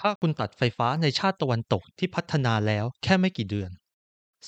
[0.00, 3.70] ถ้าคุณตัดไฟฟ้าในชาติตะวันตกที่พัฒนาแล้วแค่ไม่กี่เดือน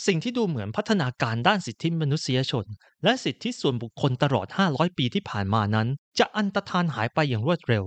[0.06, 2.66] สิ่งที่ดูเหมือนพัฒนาการด้านสิทธิมนุษยชน
[3.04, 7.84] และสิทธิส่วนบุคคลตลอด 500 ปีที่ผ่านมานั้น จะอันตรธานหายไปอย่างรวดเร็ว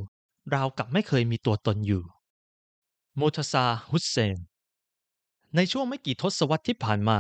[0.54, 2.04] ราวกับไม่เคยมีตัวตนอยู่
[3.16, 4.38] โมทซาฮุสเซน
[5.56, 7.20] ในช่วงไม่กี่ทศวรรษที่ผ่านมา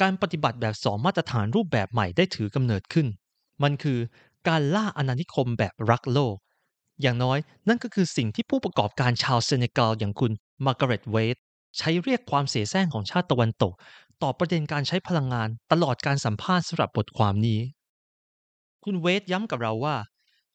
[0.00, 3.06] การปฏิบัติแบบสองมาตรฐานรูปแบบใหม่ได้ถือกำเนิดขึ้น
[3.62, 3.98] มันคือ
[4.48, 6.36] การล่าอาณานิคมแบบรักโลก
[7.02, 10.32] อย่างน้อยนั่นก็คือสิ่งที่ผู้ประกอบการชาวเซเนกัลอย่างคุณ
[10.66, 11.36] มาร์กาเร็ตเวด
[11.78, 13.72] ใช้เรียกความเสแสร้งของชาติตะวันตก
[14.22, 17.60] ต่อประเด็นการใช้พลังงานตลอดการสัมภาษณ์สำหรับบทความนี้
[18.84, 19.96] คุณเวดย้ำกับเราว่า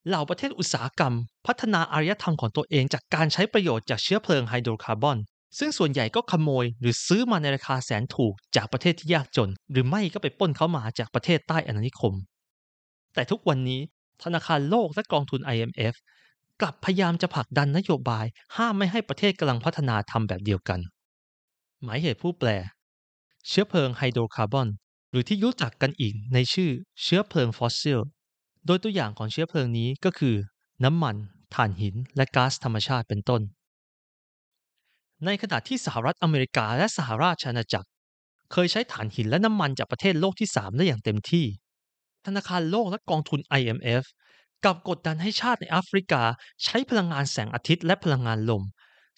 [0.08, 1.14] เหล่าประเทศอุตสาหกรรม
[1.48, 5.18] พัฒนาอารยธรรมของตัวเองจากการใช้ประโยชน์จากเชื้อเพลิงไฮโดรคาร์บอน
[5.60, 12.14] ซึ่งส่วนใหญ่ก็ขโมยหรือซื้อมาในราคาแสนถูกจากประเทศที่ยากจน หรือไม่ก็ไปป้นเขามาจากประเทศใต้อาณานิคม
[13.14, 13.82] แต่ทุกวันนี้
[14.24, 15.96] ธนาคารโลกและกองทุน IMF
[16.62, 18.26] กลับพยายามจะผลักดันนโยบาย
[18.58, 20.80] ห้ามไม่ให้ประเทศกำลังพัฒนาทำแบบเดียวกัน
[21.84, 22.50] หมายเหตุผู้แปล
[23.48, 24.68] เชื้อเพลิงไฮโดรคาร์บอน
[25.12, 26.72] หรือที่รู้จักกันอีกในชื่อ
[27.04, 28.00] เชื้อเพลิงฟอสซิล
[28.66, 30.36] โดยตัวอย่างของเชื้อเพลิงนี้ก็คือ
[30.84, 31.16] น้ำมัน
[31.56, 33.42] ถ่านหิน และก๊าซธรรมชาติเป็นต้น
[35.26, 37.90] ในขณะที่สหรัฐอเมริกาและสหราชอาณาจักร
[38.52, 41.46] เคยใช้ถ่านหินและน้ำมันจากประเทศโลกที่ 3 ได้อย่างเต็มที่
[42.26, 44.04] ธนาคารโลกและกองทุน IMF
[44.66, 46.24] กับกดดันให้ชาติในแอฟริกา
[46.64, 48.64] ใช้พลังงานแสงอาทิตย์และพลังงานลม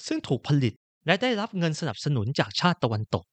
[0.08, 0.74] ซึ่งถูกผลิต
[1.06, 3.24] และได้รับเงินสนับสนุนจากชาติตะวันตก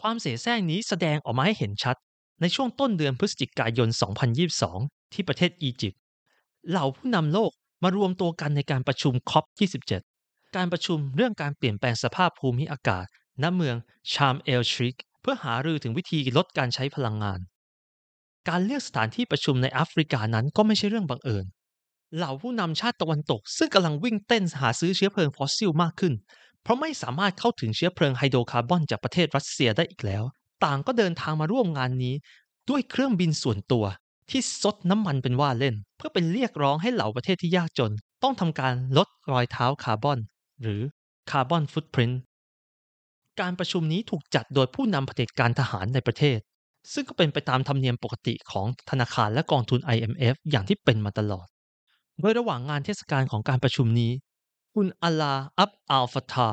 [0.00, 1.96] ความเสียแซงนี้แสดงออกมาให้เห็นชัด
[2.40, 3.88] ในช่วงต้นเดือนพฤศจิกายน
[4.50, 6.00] 2022 ที่ประเทศอียิปต์
[6.68, 7.50] เหล่าผู้นำโลก
[7.82, 10.02] มารวมตัวกันในการประชุม COP27
[10.56, 13.04] การประชุมเรื่องการเปลี่ยนแปลงสภาพภูมิอากาศ
[13.42, 13.76] ณเมือง
[14.12, 17.40] ชาร์มเอลชีค เพื่อหารือถึงวิธีลดการใช้พลังงาน
[18.48, 21.44] การเลือกสถานที่ประชุมในแอฟริกานั้นก็ไม่ใช่เรื่องบังเอิญ
[22.16, 26.14] เหล่าผู้นำชาติตะวันตก ซึ่งกำลังวิ่งเต้นหาซื้อเชื้อเพลิงฟอสซิลมากขึ้น
[26.62, 30.22] เพราะไม่สามารถเข้าถึงเชื้อเพลิงไฮโดรคาร์บอนจากประเทศรัสเซียได้อีกแล้ว
[30.64, 32.14] ต่างก็เดินทางมาร่วมงานนี้
[32.70, 33.84] ด้วยเครื่องบินส่วนตัว
[34.30, 40.18] ที่ซดน้ำมันเป็นว่าเล่น เพื่อเป็นเรียกร้องให้เหล่าประเทศที่ยากจน ต้องทำการลดรอยเท้าคาร์บอน
[40.62, 40.80] หรือ
[41.30, 42.12] คาร์บอนฟุตพริน
[43.40, 46.38] การประชุมนี้ถูกจัดโดยผู้นำเผด็จการทหารในประเทศ
[46.92, 51.46] ซึ่งก็เป็นไปตามธรรมเนียมปกติของธนาคารและกองทุน IMF อย่างที่เป็นมาตลอด
[52.20, 54.12] โดยระหว่างงานเทศกาลของการประชุมนี้
[54.74, 56.50] คุณอัลลาอับอัลฟาทา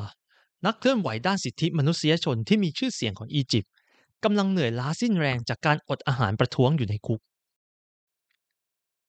[0.66, 3.72] นักเคลื่อนไหวด้านสิทธิมนุษยชนที่มีชื่อเสียงของอียิปต์
[4.24, 7.20] กำลังเหนื่อยล้าสิ้นแรงจากการอดอาหารประท้วงอยู่ในคุก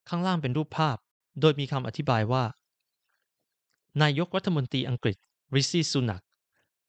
[0.09, 0.97] ข้างล่างเป็นรูปภาพ
[1.41, 2.45] โดยมีคำอธิบายว่า
[4.03, 5.17] นายกรัฐมนตรีอังกฤษ
[5.55, 6.23] ริซี่ซูนัก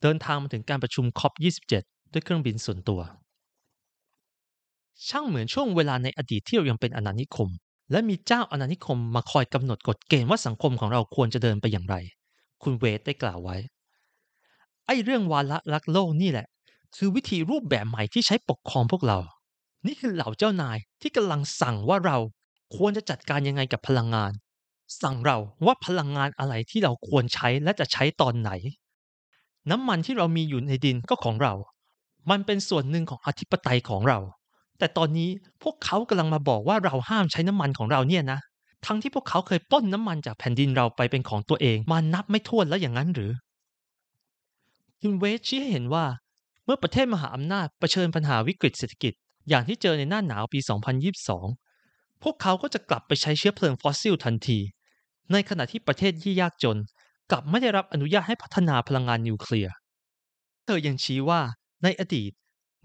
[0.01, 1.73] เดินทางมาถึงการประชุม COP27
[2.11, 3.01] ด้วยเครื่องบินส่วนตัว
[5.10, 7.49] ช่างเหมือนช่วงเวลาในอดีตที่เรายังเป็นอาณานิคม
[7.91, 11.95] และมีเจ้าอาณานิคมมาคอยกำหนดกฎเกณฑ์ว่าสังคมของเราควรจะเดินไปอย่างไร
[12.63, 13.58] คุณเวทได้กล่าวไว้
[14.86, 16.47] ไอ้เรื่องวาระรักโลกนี่แหละ
[16.95, 19.19] คือวิธีรูปแบบใหม่ที่ใช้ปกครองพวกเรา
[19.86, 22.17] นี่คือเหล่าเจ้านายที่กำลังสั่งว่าเรา
[22.75, 24.32] ควรจะจัดการยังไงกับพลังงาน
[25.01, 28.51] สั่งเราว่าพลังงานอะไรที่เราควรใช้และจะใช้ตอนไหน
[29.71, 31.53] น้ำมันที่เรามีอยู่ในดินก็ของเรา
[32.29, 34.19] มันเป็นส่วนหนึ่งของอธิปไตยของเรา
[34.83, 35.29] แต่ตอนนี้
[35.63, 38.39] พวกเขากำลังมาบอกว่าเราห้ามใช้น้ำมันของเราเนี่ยนะ
[38.85, 43.31] ทั้งที่พวกเขาเคยป้นน้ำมันจากแผ่นดินเราไปเป็นของตัวเอง มานับไม่ถ้วนแล้วอย่างนั้นหรือ
[45.01, 46.05] คุณเวชชี้ให้เห็นว่า
[46.65, 49.13] เมื่อประเทศมหาอำนาจเผชิญปัญหาวิกฤตเศรษฐกิจ
[49.49, 50.59] อย่างที่เจอในหน้าหนาวปี
[51.21, 54.59] 2022 พวกเขาก็จะกลับไปใช้เชื้อเพลิงฟอสซิลทันที
[55.31, 56.77] ในขณะที่ประเทศที่ยากจน
[57.31, 59.73] กลับไม่ได้รับอนุญาตให้พัฒนาพลังงานนิวเคลียร์
[60.65, 61.41] เธอยังชี้ว่า
[61.83, 62.31] ในอดีต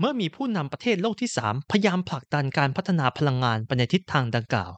[0.01, 4.73] เมื่อมีผู้นำประเทศโลกที่ 3 พยายามผลักดันการพัฒนาพลังงานไปในทิศทางดังกล่าว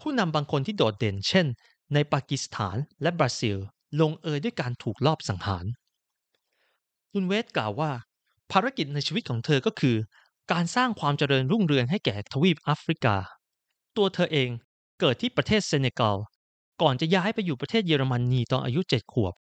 [0.00, 1.46] ผู้นำบางคนที่โดดเด่นเช่น
[1.94, 3.56] ในปากีสถานและบราซิล
[4.00, 5.64] ลงเอยด้วยการถูกลอบสังหาร
[7.12, 7.90] คุณเวสกล่าวว่า
[8.52, 9.96] ภารกิจในชีวิตของเธอก็คือ
[10.52, 13.16] การสร้างความเจริญรุ่งเรืองให้แก่ทวีปแอฟริกา
[13.96, 14.50] ตัวเธอเอง
[15.00, 16.16] เกิดที่ประเทศเซเนกัล
[16.82, 19.34] ก่อนจะย้ายไปอยู่ประเทศเยอรมนีตอนอายุเจ็ดขวบ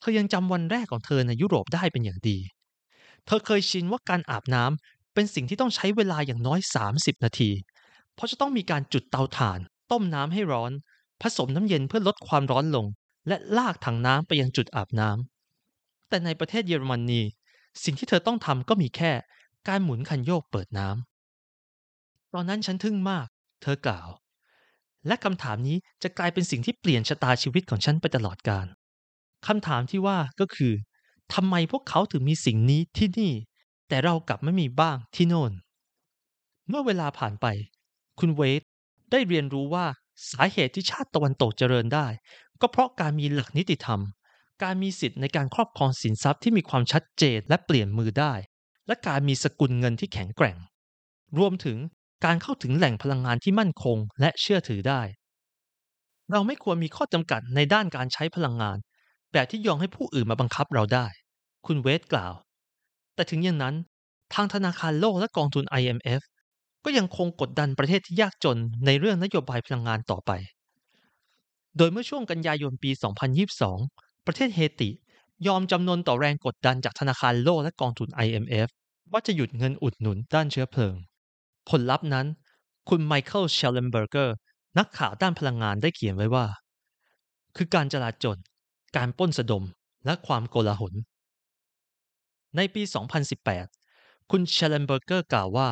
[0.00, 2.38] เธอยังจำวันแรกของเธอในยุโรปได้เป็นอย่างดี
[3.26, 6.60] เธอเคยชินว่าการอาบน้ำเป็นสิ่งที่ต้องใช้เวลาอย่างน้อย
[6.90, 7.50] 30 นาที
[8.14, 9.58] เพราะจะต้องมีการจุดเตาถ่าน
[9.92, 10.72] ต้มน้ำให้ร้อน
[11.22, 12.86] ผสมน้ำเย็นเพื่อลดความร้อนลง
[13.28, 17.22] และลากถังน้ำไปยังจุดอาบน้ำแต่ในประเทศเยอรมนี
[17.84, 19.12] สิ่งที่เธอต้องทำก็มีแค่
[19.68, 23.26] การหมุนคันโยกเปิดน้ำตอนนั้นฉันทึ่งมาก
[23.62, 24.08] เธอกล่าว
[25.06, 28.66] และคำถามนี้จะกลายเป็นสิ่งที่เปลี่ยนชะตาชีวิตของฉันไปตลอดกาล
[29.46, 30.72] คำถามที่ว่าก็คือ
[31.34, 33.32] ทำไมพวกเขาถึงมีสิ่งนี้ที่นี่
[33.88, 35.52] แต่เรากลับไม่มีบ้างที่โน่น
[36.68, 37.46] เมื่อเวลาผ่านไป
[38.18, 38.62] คุณเวท
[39.10, 39.86] ได้เรียนรู้ว่า
[40.30, 42.06] สาเหตุที่ชาติตะวันตกเจริญได้
[42.60, 44.00] ก็เพราะการมีหลักนิติธรรม
[44.62, 48.32] การมีสิทธิ์ในการครอบครองสินทรัพย์ที่มีความชัดเจนและเปลี่ยนมือได้
[48.86, 50.56] และการมีสกุลเงินที่แข็งแกร่ง
[51.38, 51.78] รวมถึง
[52.24, 55.02] การเข้าถึงแหล่งพลังงานที่มั่นคงและเชื่อถือได้
[56.32, 58.78] เราไม่ควรมีข้อจำกัดในด้านการใช้พลังงาน
[59.32, 61.06] แบบที่ยอมให้ผู้อื่นมาบังคับเราได้
[61.66, 62.32] คุณเวทกล่าว
[63.14, 63.74] แต่ถึงอย่างนั้น
[64.34, 66.22] ทางธนาคารโลกและกองทุน IMF
[66.84, 70.30] ก็ยังคงกดดันประเทศที่ยากจนในเรื่องนโยบายพลังงานต่อไป
[71.76, 72.90] โดยเมื่อช่วงกันยายนปี
[73.58, 74.90] 2022 ประเทศเฮติ
[75.46, 78.68] ยอมจำนนต่อแรงกดดันจากธนาคารโลกและกองทุน IMF
[79.12, 80.94] ว่าจะหยุดเงินอุดหนุนด้านเชื้อเพลิง
[81.68, 82.26] ผลลัพธ์นั้น
[82.88, 84.36] คุณไมเคิลเชลเลนเบอร์เกอร์
[84.78, 86.46] นักข่าวด้านพลังงานได้เขียนไว้ว่า
[87.56, 88.36] คือการจลาจล
[88.96, 89.64] การป้นสะดม
[90.06, 90.94] และความโกลาหล
[92.56, 92.82] ในปี
[93.56, 95.68] 2018 คุณเชลเลนเบอร์เกอร์กล่าวว่า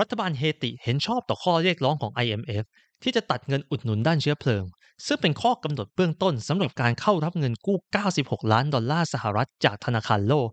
[0.00, 2.64] รัฐบาลเฮติเห็นชอบต่อข้อเรียกร้องของ IMF
[3.02, 4.64] ที่จะตัดเงินอุดหนุนด้านเชื้อเพลิง
[5.06, 7.76] ซึ่งเป็นข้อกำหนดเบื้องต้นสำหรับการเข้ารับเงินกู้
[8.14, 10.48] 96 ล้านดอลลาร์สหรัฐจากธนาคารโลก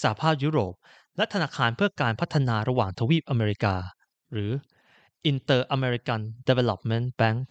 [0.00, 0.74] สหภาพยุโรป
[1.16, 3.74] และธนาคารเพื่อการพัฒนาระหว่างทวีปอเมริกา
[4.32, 4.50] หรือ
[5.30, 7.44] Inter-American Development Bank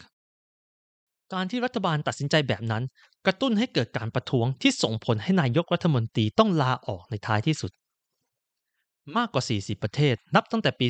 [1.33, 2.83] การที่รัฐบาลตัดสินใจแบบนั้น
[3.25, 7.71] กระตุ้นให้เกิดการประท้วงที่ส่งผลให้นายกรัฐมนตรีต้องลาออกในท้ายที่สุด
[9.17, 10.87] มากกว่า 40 ประเทศนับตั้งแต่ปี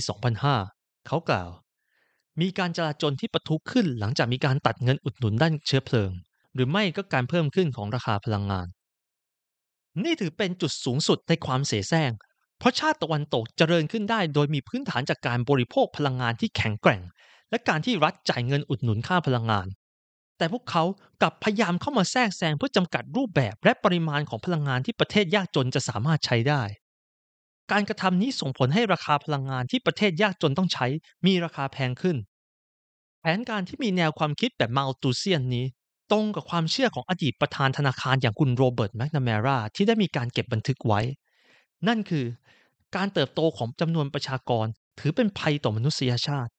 [0.51, 1.49] 2005 เขากล่าว
[2.41, 6.11] มีการจลาจลที่ประทุขึ้นหลังจากมีการตัดเงินอุดหนุนด้านเชื้อเพลิง
[6.53, 8.67] หรือไม่ก็การเพิ่มขึ้นของราคาพลังงาน
[10.03, 12.11] นี่ถือเป็นจุดสูงสุดในความเสแสร้ง
[12.59, 17.01] เพราะชาติตะวันตกเจริญขึ้นได้ โดยมีพื้นฐานจากการบริโภคพลังงานที่แข็งแกร่ง
[17.49, 19.67] และการที่รัฐจ่ายเงินอุดหนุนค่าพลังงาน
[20.43, 20.83] แต่พวกเขา
[21.21, 26.61] กลับพยายามเข้ามาแทรกแซงเพื่อจำกัดรูปแบบและปริมาณของพลังงานที่ประเทศยากจนจะสามารถใช้ได้
[27.71, 30.87] การกระทำนี้ส่งผลให้ราคาพลังงานที่ประเทศยากจนต้องใช้
[31.25, 32.17] มีราคาแพงขึ้น
[33.19, 35.65] แผนการที่มีแนวความคิดแบบมาลตูเซียนนี้
[36.11, 41.01] ตรงกับความเชื่อของอดีตประธานธนาคารอย่างคุณโรเบิร์ตแมคนาเมราที่ได้มีการเก็บบันทึกไว้
[41.87, 42.25] นั่นคือ
[42.95, 44.65] การเติบโตของจำนวนประชากร
[44.99, 46.51] ถือเป็นภัยต่อมนุษยชาติ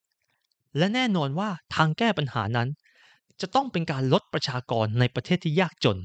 [0.78, 2.68] และแน่นอนว่าทางแก้ปัญหานั้น
[3.40, 5.98] จะต้องเป็นการลดประชากรในประเทศที่ยากจน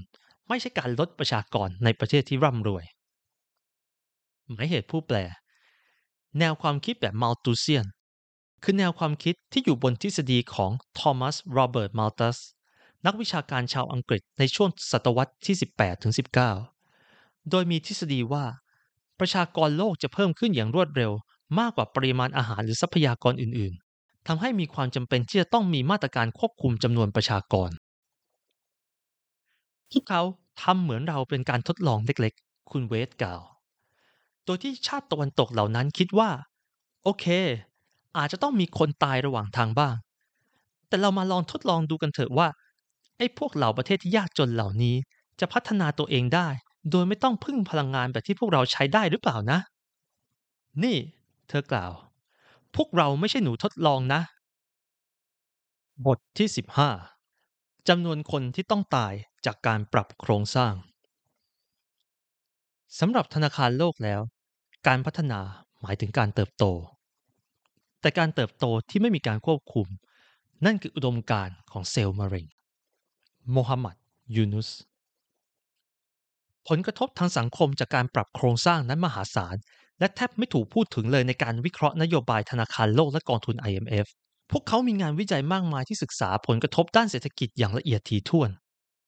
[0.48, 2.86] ไม่ใช่การลดประชากรในประเทศที่ร่ำรวย
[4.50, 5.18] หมายเหตุผู้แปล
[6.40, 7.86] แนวความคิดแบบมัลตูเซียน
[8.64, 12.38] คือแนวความคิดที่อยู่บนทฤษฎีของทอมัสโรเบิร์ตมัลตัส
[13.06, 16.14] นักวิชาการชาวอังกฤษในช่วงศตวรรษที่ 18ถึง
[16.82, 18.46] 19 โดยมีทฤษฎีว่า
[19.20, 21.12] ประชากรโลกจะเพิ่มขึ้นอย่างรวดเร็ว
[21.60, 23.74] มากกว่าปริมาณอาหารหรือทรัพยากรอื่น
[24.32, 27.70] ทำให้มีความจำเป็นที่จะต้องมีมาตรการควบคุมจำนวนประชากร
[29.92, 30.22] พวกเขา
[30.62, 33.42] ทำเหมือนเราเป็นการทดลองเล็กๆ คุณเวสกล่าว
[34.46, 36.30] โดยที่ชาติตะวันตกเหล่านั้นคิดว่า
[37.04, 37.26] โอเค
[38.18, 39.96] อาจจะต้องมีคนตายระหว่างทางบ้าง
[40.88, 42.48] แต่เรามาลองทดลองดูกันเถอะว่า
[43.18, 44.96] ไอ้พวกเหล่าประเทศที่ยากจนเหล่านี้
[45.40, 46.48] จะพัฒนาตัวเองได้
[46.92, 49.60] โดยไม่ต้องพึ่งพลังงานแบบที่พวกเราใช้ได้หรือเปล่านะ
[50.84, 50.98] นี่
[51.50, 51.92] เธอกล่าว
[52.76, 54.22] พวกเราไม่ใช่หนูทดลองนะ
[56.06, 56.48] บทที่
[57.18, 59.14] 15จำนวนคนที่ต้องตาย
[59.46, 60.74] จากการปรับโครงสร้าง
[63.00, 64.22] สำหรับธนาคารโลกแล้ว
[64.88, 65.40] การพัฒนา
[65.82, 66.66] หมายถึงการเติบโต
[68.02, 69.88] แต่การเติบโตที่ไม่มีการควบคุม
[70.66, 72.46] นั่นคืออุดมการณ์ของเซลล์มะเร็ง
[73.52, 73.96] โมฮัมหมัด
[74.36, 74.70] ยูนุส
[76.68, 79.56] ผลกระทบทางสังคมจากการปรับโครงสร้างนั้นมหาศาล
[80.00, 84.08] และแทบไม่ถูกพูดถึงเลยในการวิเคราะห์นโยบายธนาคารโลกและกองทุน IMF
[84.52, 88.50] พวกเขามีงานวิจัยมากมายที่ศึกษาผลกระทบด้านเศรษฐกิจอย่างละเอียดถี่ถ้วน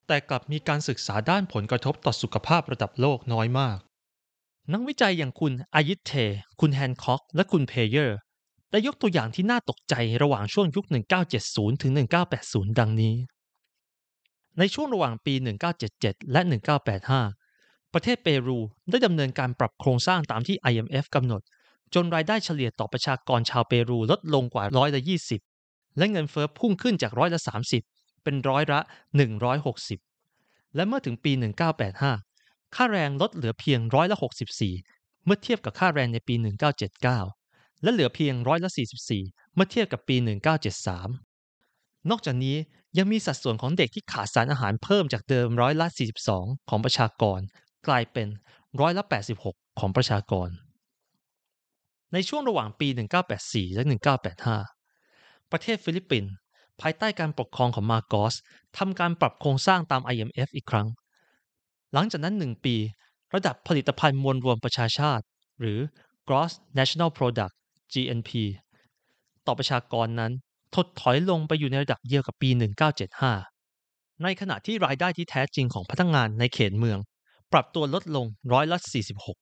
[0.07, 3.79] แต่กลับมีการศึกษาด้านผลกระทบต่อสุขภาพระดับโลกน้อยมาก
[4.73, 6.11] นักวิจัยอย่างคุณอายิตเท
[6.59, 8.17] คุณแฮนคอกและคุณเพเยอร์
[8.71, 10.85] ได้ยกตัวอย่างที่น่าตกใจระหว่างช่วงยุค
[11.33, 11.91] 1970 ถึง
[12.35, 13.15] 1980 ดังนี้
[14.59, 15.33] ในช่วงระหว่างปี
[15.83, 16.41] 1977 และ
[16.97, 17.40] 1985
[17.93, 21.41] ประเทศเปรูได้ดำเนินการปรับโครงสร้างตามที่ IMF กำหนด
[21.93, 25.01] จนรายได้เฉลี่ยต่อประชากรชาวเปรูลดลงกว่าร้อยละ
[25.49, 27.39] 20 และเงินเฟ้อพุ่งขึ้นจากร้อยละ
[27.81, 28.79] 30 เป็นร้อยละ
[29.57, 31.31] 160 และเมื่อถึงปี
[32.03, 34.17] 1985 ค่าแรงลดเหลือเพียงร้อยละ
[34.71, 36.35] 64 เมื่อเทียบกับค่าแรงในปี
[37.09, 38.69] 1979 และเหลือเพียงร้อยละ
[39.17, 40.15] 44 เมื่อเทียบกับปี
[41.13, 42.57] 1973 นอกจากนี้
[42.97, 45.87] ยังมีสัดส่วนของเด็กที่ขาดสารอาหารเพิ่มจากเดิมร้อยละ
[46.27, 47.39] 42 ของประชากร
[47.87, 48.27] กลายเป็น
[48.79, 49.03] ร้อยละ
[49.41, 50.49] 86 ของประชากร
[52.13, 52.87] ในช่วงระหว่างปี
[53.31, 53.83] 1984 และ
[54.67, 56.31] 1985 ประเทศฟิลิปปินส์
[56.81, 58.33] ภายใต้การปกครองของมาร์กอส
[58.77, 60.87] ทำการปรับโครงสร้างตาม IMF อีกครั้ง
[61.93, 62.75] หลังจากนั้นหนึ่งปี
[63.33, 65.25] ระดับผลิตภัณฑ์มวลรวมประชาชาติ
[65.59, 65.79] หรือ
[66.27, 67.53] Gross National Product
[67.93, 68.31] GNP
[69.45, 70.31] ต่อประชากรนั้น
[70.75, 72.49] ถดถอยลงไปอยู่ในระดับเดียวกับปี
[73.31, 76.99] 1975 ในขณะที่รายได้ที่แท้จริงของพนักงงานในเขตเมือง
[77.53, 79.35] ปรับตัวลดลงร้อยละ 46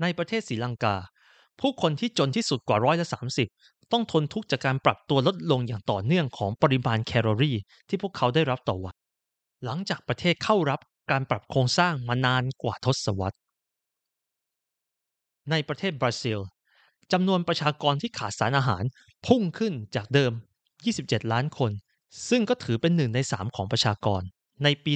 [0.00, 0.96] ในประเทศศรีลังกา
[1.60, 3.06] ผู้คนที่จนที่สุดกว่าร้อยละ
[3.48, 7.56] 30 ต้องทนทุกข์จากการปรับตัวลดลงอย่างต่อเนื่องของปริมาณแคลอรี่
[7.88, 8.94] ที่พวกเขาได้รับต่อวัน
[9.64, 13.36] หลังจากประเทศเข้ารับการปรับโครงสร้างมานานกว่าทศวรรษ
[15.50, 16.38] ในประเทศบราซิล
[17.12, 18.84] จำนวนประชากรที่ขาดสารอาหาร
[19.26, 20.32] พุ่งขึ้นจากเดิม
[20.82, 21.70] 27 ล้านคน
[22.28, 24.22] ซึ่งก็ถือเป็นหนึ่งในสามของประชากร
[24.64, 24.92] ในปี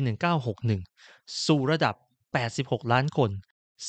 [0.71, 1.95] 1961 สู่ระดับ
[2.43, 3.31] 86 ล้านคน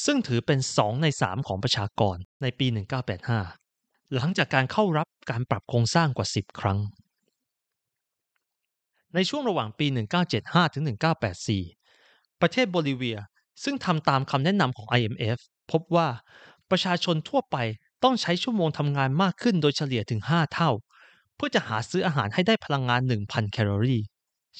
[0.05, 2.67] ซึ่งถือเป็นสองในสามของประชากรในปี
[3.39, 6.79] 1985 หลังจากการเข้ารับการปรับโครงสร้างกว่า 10 ครั้ง
[9.15, 9.87] ในช่วงระหว่างปี
[10.31, 10.83] 1975 ถึง
[11.61, 13.17] 1984 ประเทศโบลิเวีย
[13.63, 15.37] ซึ่งทำตามคำแนะนำของ IMF
[15.71, 16.07] พบว่า
[16.71, 17.57] ประชาชนทั่วไป
[18.03, 20.71] ต้องใช้ชั่วโมงทำงานมากขึ้นโดยเฉลี่ยถึง 5 เท่า
[21.35, 24.01] เพื่อจะหาซื้ออาหารให้ได้พลังงาน 1,000 แคลอรี่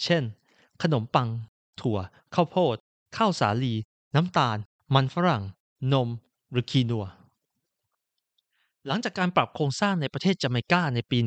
[0.04, 0.24] เช่น
[0.84, 1.30] ขนมปัง
[1.82, 1.98] ถั่ว
[2.36, 2.76] ข้าวโพด
[3.18, 3.74] ข้าวสาลี
[4.16, 4.58] น้ำตาล
[4.94, 5.44] มันฝรั่ง
[5.94, 6.10] นม
[6.52, 7.06] หรือคีนัว
[8.88, 11.18] หลังจากการปรับโครงสร้างในประเทศจาเมกาในปี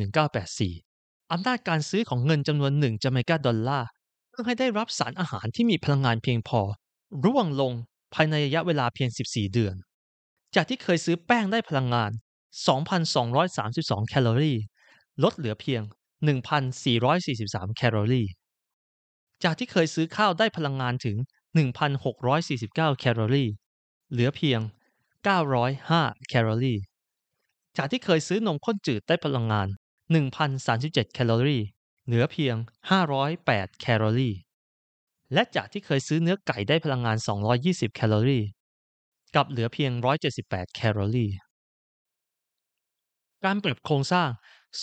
[0.61, 3.89] 1984 อำนาจการซื้อของเงินจำนวน1จาเมกาดอลลาร์
[4.31, 6.61] เพื่อให้ได้รับสารอาหารที่มีพลังงานเพียงพอ
[7.25, 7.73] ร่วงลง
[8.15, 9.75] ภายในระยะเวลาเพียง 14 เดือน
[10.55, 12.11] จากที่เคยซื้อแป้งได้พลังงาน
[13.11, 14.59] 2,232 แคลอรี่
[15.23, 15.83] ลดเหลือเพียง
[16.61, 18.27] 1,443 แคลอรี่
[19.45, 21.17] จากที่เคยซื้อข้าวได้พลังงานถึง
[21.89, 23.49] 1,649 แคลอรี่
[24.11, 24.61] เหลือเพียง
[25.45, 26.79] 905 แคลอรี่
[27.77, 29.69] จากที่เคยซื้อนมข้นจืดได้พลังงาน
[30.41, 31.63] 1,037 แคลอรี่
[32.07, 32.57] เหลือเพียง
[33.19, 34.35] 508 แคลอรี่
[35.35, 37.17] และจากที่เคยซื้อเนื้อไก่ได้พลังงาน
[37.57, 38.45] 220 แคลอรี่
[39.37, 39.93] กับเหลือเพียง
[40.35, 41.31] 178 แคลอรี่
[43.45, 44.29] การปรับโครงสร้าง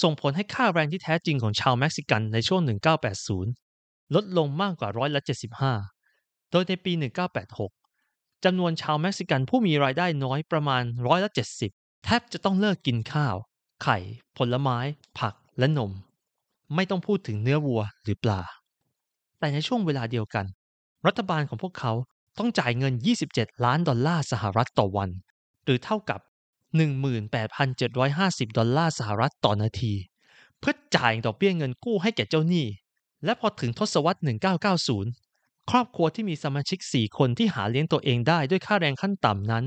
[0.02, 2.62] ส่งผลให้ค่าแรงที่แท้จริงของชาวเม็กซิกันในช่วง
[3.26, 3.67] 1980
[4.16, 5.22] ลดลงมากกว่าร้อยละ
[5.86, 6.92] 75 โดยในปี
[7.68, 11.30] 1986 จำนวนชาวเม็กซิกันผู้มีรายได้น้อยประมาณร้อยละ
[11.68, 13.36] 70 แทบจะต้องเลิกกินข้าว
[13.84, 13.98] ไข่
[14.38, 14.78] ผลไม้
[15.20, 15.92] ผักและนม
[16.76, 18.42] ไม่ต้องพูดถึงเนื้อวัวหรือปลา
[19.40, 20.46] แต่ในช่วงเวลาเดียวกัน
[21.08, 21.92] รัฐบาลของพวกเขา
[22.38, 22.94] ต้องจ่ายเงิน
[23.30, 25.10] 27 ล้านดอลลาร์สหรัฐต่อวัน
[25.64, 26.20] หรือเท่ากับ
[26.80, 29.94] 18,750 ดอลลาร์สหรัฐต่อนาที
[30.60, 32.66] เพื่อจ่ายดอกเบี้ยเงินกู้ให้แก่เจ้าหนี้
[33.26, 34.20] และพอถึงทศวรรษ
[34.94, 39.66] 1990 ครอบครัวที่มีสมาชิก 4 คนที่หาเลี้ยงตัวเองได้ด้วยค่าแรงขั้นต่ำนั้น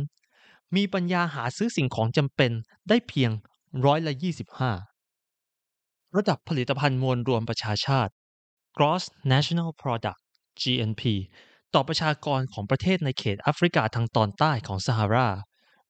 [0.76, 2.52] มีปัญญาหาซื้อสิ่งของจำเป็น
[2.88, 3.30] ได้เพียง
[3.86, 4.12] ร้อยละ
[5.34, 8.12] 25 ระดับผลิตภัณฑ์มวลรวมประชาชาติ
[8.76, 10.20] Gross National Product
[10.60, 11.02] GNP
[11.74, 15.28] ต่อประชากรของประเทศในเขตแอฟริกาทางตอนใต้ของซาฮารา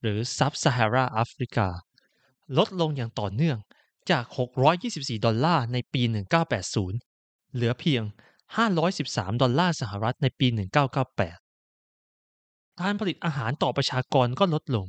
[0.00, 1.68] หรือซับซาฮาราแอฟริกา
[2.58, 3.58] ลดลงอย่างต่อเนื่อง
[4.10, 4.24] จาก
[4.74, 7.09] 624 ดอลลาร์ในปี 1980
[7.54, 8.02] เหลือเพียง
[8.72, 10.46] 513 ดอลลาร์สหรัฐในปี
[11.62, 14.86] 1998 การผลิตอาหารต่อประชากรก็ลดลง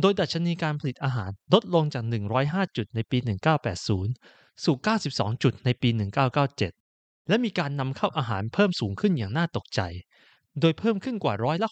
[0.00, 2.04] โดยดัชนีการผลิตอาหารลดลงจาก
[2.40, 3.18] 105 จุดในปี
[3.90, 4.76] 1980 สู่
[5.08, 5.88] 92 จุดในปี
[6.54, 9.80] 1997 และมีการนำเข้าอาหารเพิ่มสูงขึ้นอย่างน่าตกใจ
[10.60, 11.68] โดยเพิ่มขึ้นกว่าร้อยละ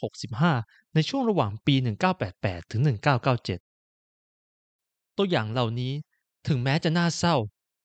[0.46, 1.74] 65 ในช่วงระหว่างปี
[2.22, 2.82] 1988 ถึง
[4.38, 5.92] 1997 ตัวอย่างเหล่านี้
[6.48, 7.36] ถึงแม้จะน่าเศร้า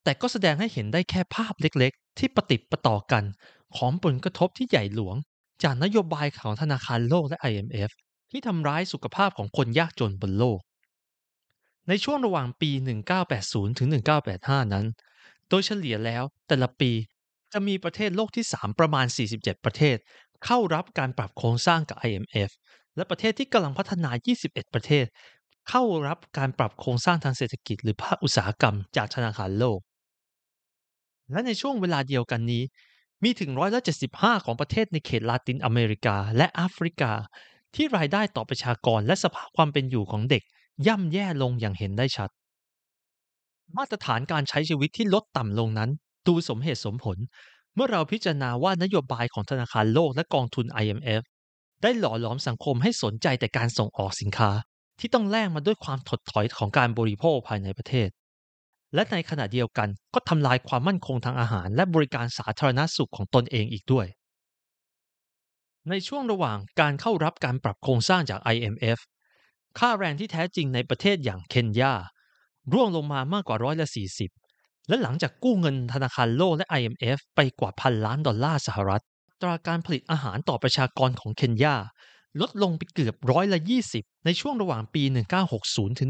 [0.04, 3.24] แต่ก็แสดงให้เห็นได้แค่ภาพเล็ก ที่ปฏิปต่อกัน
[3.78, 5.16] ของผลกระทบที่ใหญ่หลวง
[5.64, 7.92] จากนโยบายของธนาคารโลกและ IMF
[8.32, 10.60] ที่ทำร้ายสุขภาพของคนยากจนบนโลก
[11.88, 12.72] ในช่วงระหว่างปี
[13.26, 13.88] 1980 ถึง
[14.32, 14.86] 1985 นั้น
[15.50, 16.92] โดยเฉลี่ยแล้วแต่ละปี
[17.54, 19.98] จะมีประเทศโลกที่ 3 ประมาณ 47 ประเทศ
[20.46, 22.50] เข้ารับการปรับโครงสร้างกับ IMF
[22.96, 24.12] และประเทศที่กำลังพัฒนา
[24.44, 25.06] 21 ประเทศ
[25.70, 29.80] เข้ารับการปรับโครงสร้างทางเศรษฐกิจหรือภาคอุตสาหกรรมจากธนาคารโลก
[31.32, 32.64] และในช่วงเวลาเดียวกันนี้
[33.24, 33.82] มีถึงร้อยละ
[34.14, 37.12] 75 ของประเทศในเขตลาตินอเมริกาและแอฟริกา
[37.76, 40.44] ที่รายได้ต่อประชากรและสภาพความเป็นอยู่ของเด็ก
[40.88, 42.30] ย่ำแย่ลงอย่างเห็นได้ชัด
[43.78, 45.90] มาตรฐานการใช้ชีวิตที่ลดต่ำลงนั้น
[46.28, 47.18] ดูสมเหตุสมผล
[47.76, 51.24] เมื่อเราพิจารณาว่านโยบายของธนาคารโลกและกองทุน IMF
[51.82, 54.52] ได้หล่อหลอมสังคมให้สนใจแต่การส่งออกสินค้า
[55.00, 58.10] ที่ต้องแลกมาด้วยความถดถอยของการบริโภคภายในประเทศ
[58.94, 64.08] และในขณะเดียวกันก็ทำลายความมั่นคงทางอาหาร และบริการสาธารณสุขของตนเองอีกด้วย
[65.90, 69.00] ในช่วงระหว่างการเข้ารับการปรับโครงสร้างจาก IMF
[69.80, 71.94] ค่าแรงที่แท้จริงในประเทศอย่างเคนยา
[72.74, 73.88] ร่วงลงมามากกว่าร้อยละ
[74.38, 79.04] 40 และหลังจากกู้เงินธนาคารโลกและ IMF ไปกว่าพันล้านดอลลาร์สหรัฐ
[79.42, 81.76] ตราการผลิตอาหารต่อประชากรของเคนยา
[82.42, 83.60] ลดลงไปเกือบร้อยละ
[83.92, 85.04] 20 ในช่วงระหว่างปี
[85.52, 86.10] 1960 ถึง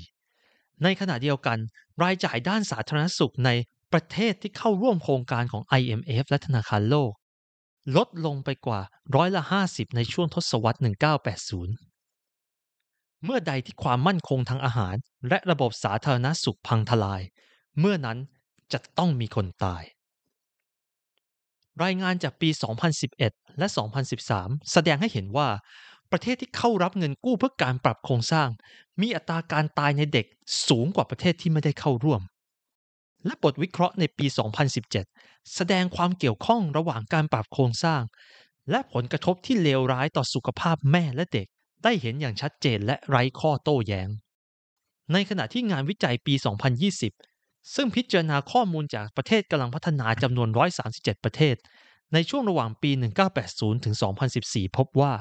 [0.00, 1.58] 1994 ในขณะเดียวกัน
[2.02, 3.50] รายจ่ายด้านสาธารณสุขใน
[3.92, 7.12] ประเทศที่เข้าร่วมโครงการของ IMF และธนาคารโลก
[7.96, 8.80] ลดลงไปกว่า
[9.16, 10.78] ร้อยละ 50 ในช่วงทศวรรษ
[11.80, 14.94] 1980 เมื่อใดที่ความมั่นคงทางอาหาร
[15.28, 17.22] และระบบสาธารณสุขพังทลาย
[17.78, 18.18] เมื่อนั้น
[18.72, 19.82] จะต้องมีคนตาย
[21.84, 22.48] รายงานจากปี
[23.04, 23.66] 2011 และ
[24.18, 25.48] 2013 แสดงให้เห็นว่า
[26.12, 28.48] ประเทศที่เข้ารับเงินกู้เพื่อการปรับโครงสร้าง
[29.00, 30.26] มีอัตราการตายในเด็ก
[30.68, 32.22] สูงกว่าประเทศที่ไม่ได้เข้าร่วม
[33.26, 34.26] และบทวิเคราะห์ในปี
[34.88, 38.02] 2017 แสดงความเกี่ยวข้องระหว่างการปรับโครงสร้าง
[38.70, 41.46] และผลกระทบที่เลวร้ายต่อสุขภาพแม่และเด็ก
[41.84, 44.08] ได้เห็นอย่างชัดเจนและไร้ข้อโต้แย้ง
[45.12, 46.34] ในขณะที่งานวิจัยปี
[47.04, 50.48] 2020 ซึ่งพิจารณาข้อมูลจากประเทศกำลังพัฒนาจำนวน
[50.86, 51.56] 137 ประเทศ
[52.12, 52.90] ในช่วงระหว่างปี
[53.38, 53.94] 1980 ถึง
[54.36, 55.12] 2014 พบว่า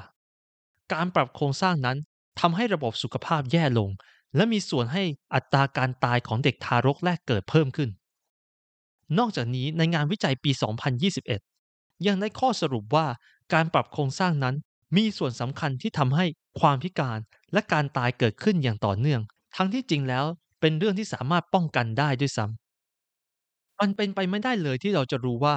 [0.94, 1.98] การปรับโครงสร้างนั้น
[2.40, 3.90] ทำให้ระบบสุขภาพแย่ลง
[4.36, 7.90] และมีส่วนให้อัตราการตายของเด็กทารกแรกเกิดเพิ่มขึ้น
[9.18, 10.52] นอกจากนี้ในงานวิจัยปี
[11.12, 13.08] 2021 ยังได้ข้อสรุปว่า
[13.54, 14.56] การปรับโครงสร้างนั้น
[14.98, 16.26] มีส่วนสำคัญที่ทำให้
[16.60, 17.20] ความพิการ
[17.54, 19.22] และการตายเกิดขึ้นอย่างต่อเนื่อง
[19.56, 20.26] ทั้งที่จริงแล้ว
[20.62, 25.56] เป็นเรื่องที่สามารถป้องกันได้ด้วยซ้ำมันเป็นไปไม่ได้เลยที่เราจะรู้ว่า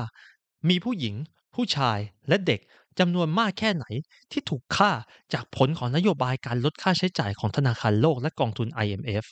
[0.68, 1.14] มีผู้หญิง
[1.54, 2.60] ผู้ชายและเด็ก
[3.00, 3.84] จำนวนมากแค่ไหน
[4.32, 4.90] ที่ถูกฆ่า
[5.34, 9.24] จากผลของนโยบายการลดค่าใช้จ่ายของธนาคารโลกและกองทุน IMF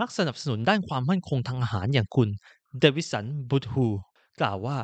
[0.00, 2.28] นักสนับสนุนด้านความมั่นคงทางอาหารอย่างคุณ
[2.78, 3.86] เดวิสันบูทู
[4.40, 4.78] กล่าวว่า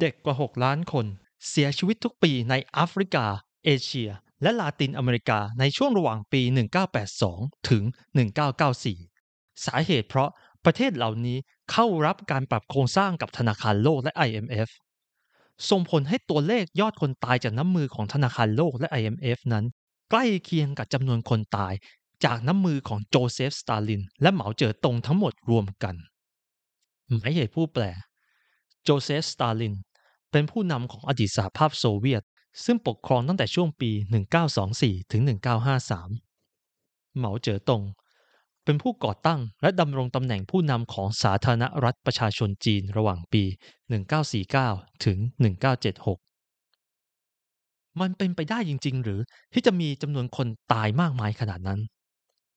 [0.00, 1.06] เด็กกว่า 6 ล้านคน
[1.48, 3.26] เสียชีวิตทุกปีในแอฟริกา
[3.64, 4.10] เอเชีย
[4.42, 6.42] และลาตินอเมริกาในช่วงระหว่างปี
[7.06, 7.82] 1982 ถึง
[8.94, 10.30] 1994 สาเหตุเพราะ
[10.64, 11.38] ประเทศเหล่านี้
[11.72, 14.68] เข้ารับการปรับโครงสร้างกับธนาคารโลกและ IMF
[15.70, 19.64] ส่งผลให้ตัวเลขยอดคนตายจากน้ำมือของธนาคารโลกและ IMF นั้น
[20.10, 21.72] ใกล้เคียงกับจำนวนคนตาย
[22.24, 25.94] จากน้ำมือของโจเซฟสตาลิน และเหมาเจ๋อตงทั้งหมดรวมกัน
[27.10, 27.84] หมายเหตุผู้แปล
[28.82, 29.74] โจเซฟสตาลิน
[30.30, 32.22] เป็นผู้นำของอดีตสหภาพโซเวียต
[32.64, 33.90] ซึ่งปกครองตั้งแต่ช่วงปี
[34.50, 35.22] 1924 ถึง
[36.38, 37.82] 1953 เหมาเจ๋อตง
[38.64, 43.42] เป็นผู้ก่อตั้งและดำรงตำแหน่งผู้นำของสาธารณรัฐประชาชนจีนระหว่างปี
[44.24, 45.18] 1949 ถึง
[45.78, 49.20] 1976 มันเป็นไปได้จริง ๆ หรือ
[49.52, 51.80] ที่จะมีจำนวนคนตายมากมายขนาดนั้น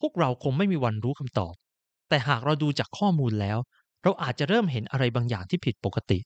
[0.01, 1.53] พวกเราคงไม่มีวันรู้คำตอบ
[2.09, 3.57] แต่หากเราดูจากข้อมูลแล้ว
[4.03, 6.19] เราอาจจะเริ่มเห็นอะไรบางอย่างที่ผิดปกติ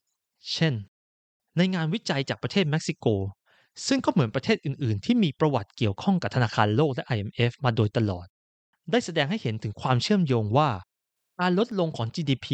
[0.54, 0.74] เช่น
[1.58, 3.06] ในงานวิจัยจากประเทศเม็กซิโก
[3.88, 8.28] ซึ่งก็เหมือนประเทศอื่น ๆ ที่มีประวัติเกี่ยวข้องกับธนาคารโลกและ IMF มาโดยตลอด
[8.92, 10.70] ได้แสดงให้เห็นถึงความเชื่อมโยงว่า
[11.40, 12.48] การลดลงของ GDP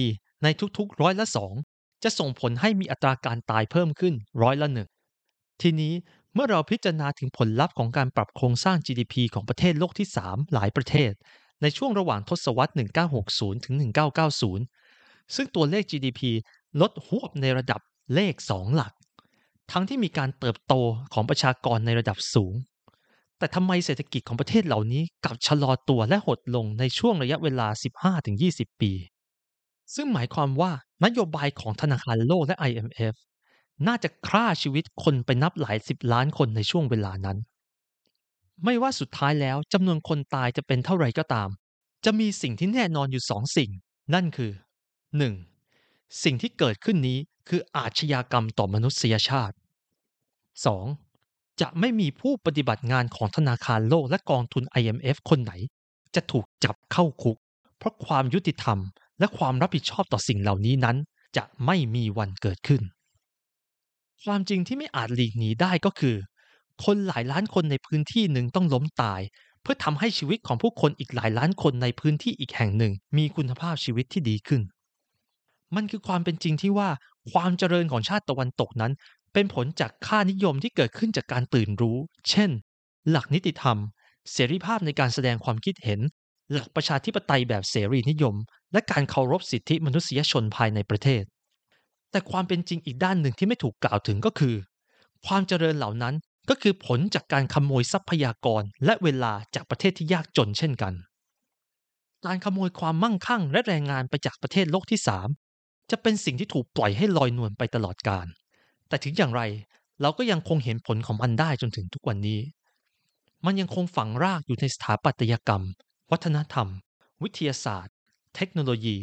[0.43, 1.53] ในทุกๆร้อยละสอง
[2.03, 4.89] จะส่งผลให้มีอัตราการตายเพิ่มขึ้นร้อยละหนึ่ง
[5.61, 5.93] ทีนี้
[6.33, 11.11] เมื่อเราพิจารณาถึงผลลัพธ์ของการปรับโครงสร้าง GDP ของประเทศโลกที่ 3 หลายประเทศ
[11.61, 12.73] ในช่วงระหว่างทศวรรษ
[13.17, 13.75] 1960 ถึง
[14.55, 16.21] 1990 ซึ่งตัวเลข GDP
[16.81, 17.81] ลดหวบในระดับ
[18.13, 18.93] เลข 2 หลัก
[19.71, 20.73] ทั้งที่มีการเติบโต
[21.13, 22.53] ของประชากรในระดับสูง
[23.37, 27.67] แต่ทำไมเศรษฐกิจของประเทศเหล่านี้กลับชะลอตัวและหดลงในช่วงระยะเวลา
[28.25, 28.91] 15-20 ปี
[29.95, 30.71] ซึ่งหมายความว่า
[31.05, 33.15] นโยบายของธนาคารโลกและ IMF
[33.87, 37.37] น่าจะฆ่าชีวิตคนไปนับหลายสิบล้านคนในช่วงเวลานั้น
[38.63, 41.49] ไม่ว่าสุดท้ายแล้วจำนวนคนตายจะเป็นเท่าไรก็ตาม
[42.05, 43.69] จะมีสิ่งที่แน่นอนอยู่สองสิ่ง
[44.13, 44.51] นั่นคือ
[45.37, 46.23] 1.
[46.23, 47.17] สิ่งที่เกิดขึ้นนี้
[47.49, 49.55] คืออาชญากรรมต่อมนุษยชาติ
[50.35, 51.04] 2.
[51.61, 55.53] จะไม่มีผู้ปฏิบัติงานของธนาคารโลกและกองทุน IMF คนไหน
[56.15, 57.37] จะถูกจับเข้าคุก
[57.77, 58.79] เพราะความยุติธรรม
[59.19, 60.97] และความรับผิดชอบต่อสิ่งเหล่านี้นั้น
[61.37, 62.81] จะไม่มีวันเกิดขึ้น
[64.23, 66.15] ความจริงที่ไม่อาจหลีกหนีได้ก็คือ
[66.85, 69.21] คนหลายล้านคนในพื้นที่หนึ่งต้องล้มตาย
[69.61, 74.61] เพื่อทำให้ชีวิตของผู้คนอีกหลายล้านคนในพื้นที่อีกแห่งหนึ่ง มีคุณภาพชีวิตที่ดีขึ้น
[75.75, 76.89] มันคือความเป็นจริงที่ว่า
[77.31, 78.91] ความเจริญของชาติตะวันตกนั้น
[79.35, 81.97] เป็นผลจากค่านิยมที่เกิดขึ้นจากการตื่นรู้
[82.29, 82.49] เช่น
[83.09, 83.77] หลักนิติธรรม
[84.31, 85.99] เสรีภาพในการแสดงความคิดเห็น
[86.51, 88.35] หลักประชาธิปไตยแบบเสรีนิยม
[88.73, 91.23] และการเคารพสิทธิมนุษยชนภายในประเทศ
[92.11, 94.55] แต่ความเป็นจริงอีกด้านหนึ่งที่ไม่ถูกกล่าวถึงก็คือ
[95.27, 96.15] ความเจริญเหล่านั้น
[96.49, 100.93] ก็คือผลจากการขโมยทรัพยากรและเวลาจากประเทศที่ยากจนเช่นกัน
[102.25, 105.27] การขโมยความมั่งคั่งและแรงงานไปจากประเทศโลกที่สาม
[105.91, 108.27] จะเป็นสิ่งที่ถูกปล่อยให้ลอยนวลไปตลอดกาล
[108.95, 109.41] แต่ถึงอย่างไร
[110.01, 112.39] เราก็ยังคงเห็นผลของมันได้จนถึงทุกวันนี้
[113.45, 115.63] มันยังคงฝังรากอยู่ในสถาปัตยกรรม
[116.11, 116.67] วัฒนธรรม
[117.23, 117.93] วิทยาศาสตร์
[118.35, 118.97] เทคโนโลยี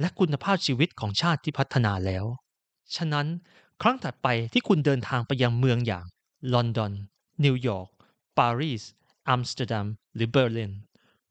[0.00, 2.24] และคุณภาพชีวิตของชาติที่พัฒนาแล้ว
[2.96, 3.26] ฉะนั้น
[3.82, 6.04] ครั้งถัดไปที่คุณเดินทางไปยังเมืองอย่าง
[6.52, 6.92] ลอนดอน
[7.44, 7.88] นิวยอร์ก
[8.38, 8.82] ปารีส
[9.28, 10.72] อัมสเตอร์ดัม หรือเบอร์ลิน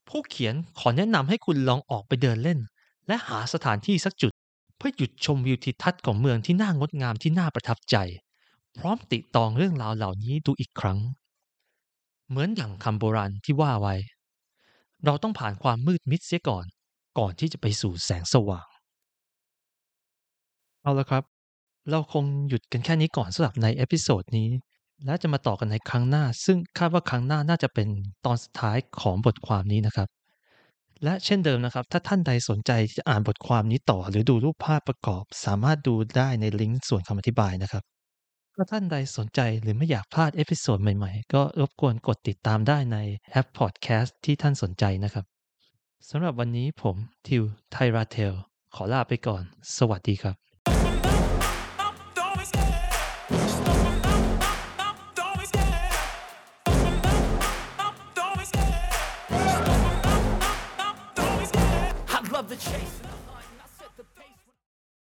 [0.07, 2.59] ผู้เขียนขอแนะนำให้คุณลองออกไปเดินเล่น
[3.07, 4.32] และหาสถานที่สักจุด
[4.78, 7.96] เพื่อหยุดชมวิวทิวทัศน์ของเมืองที่น่างดงามที่น่าประทับใจ
[8.78, 11.00] พร้อมตริตรองเรื่องราวเหล่านี้ดูอีกครั้ง
[12.30, 13.96] เหมือนอย่างคำโบราณที่ว่าไว้
[15.06, 16.66] เราต้องผ่านความมืดมิดเสียก่อน
[17.20, 18.68] ก่อนที่จะไปสู่แสงสว่าง
[20.82, 21.24] เอาละครับ
[21.90, 24.50] เราคงหยุดกันแค่นี้ก่อนสำหรับใน episode นี้
[25.06, 27.88] และจะมาต่อกันในครั้งหน้า ซึ่งคาดว่าครั้งหน้าน่าจะเป็น
[28.26, 30.08] ตอนสุดท้ายของบทความนี้นะครับ
[31.04, 37.84] และเช่นเดิมนะครับ ถ้าท่านใดสนใจจะอ่านบทความนี้ต่อ หรือดูรูปภาพประกอบ สามารถดูได้ในลิงก์ส่วนคำอธิบายนะครับ
[38.56, 42.98] ถ้าท่านใดสนใจหรือไม่อยากพลาด episode ใหม่ๆ ก็รบกวนกดติดตามได้ใน
[43.32, 45.26] แอปพอดแคสต์ที่ท่านสนใจนะครับ
[46.10, 46.95] สำหรับวันนี้ผม
[47.28, 48.34] ทิวไทราเทล
[48.76, 49.43] ขอลาไปก่อน
[49.78, 50.47] สวัสดีครับ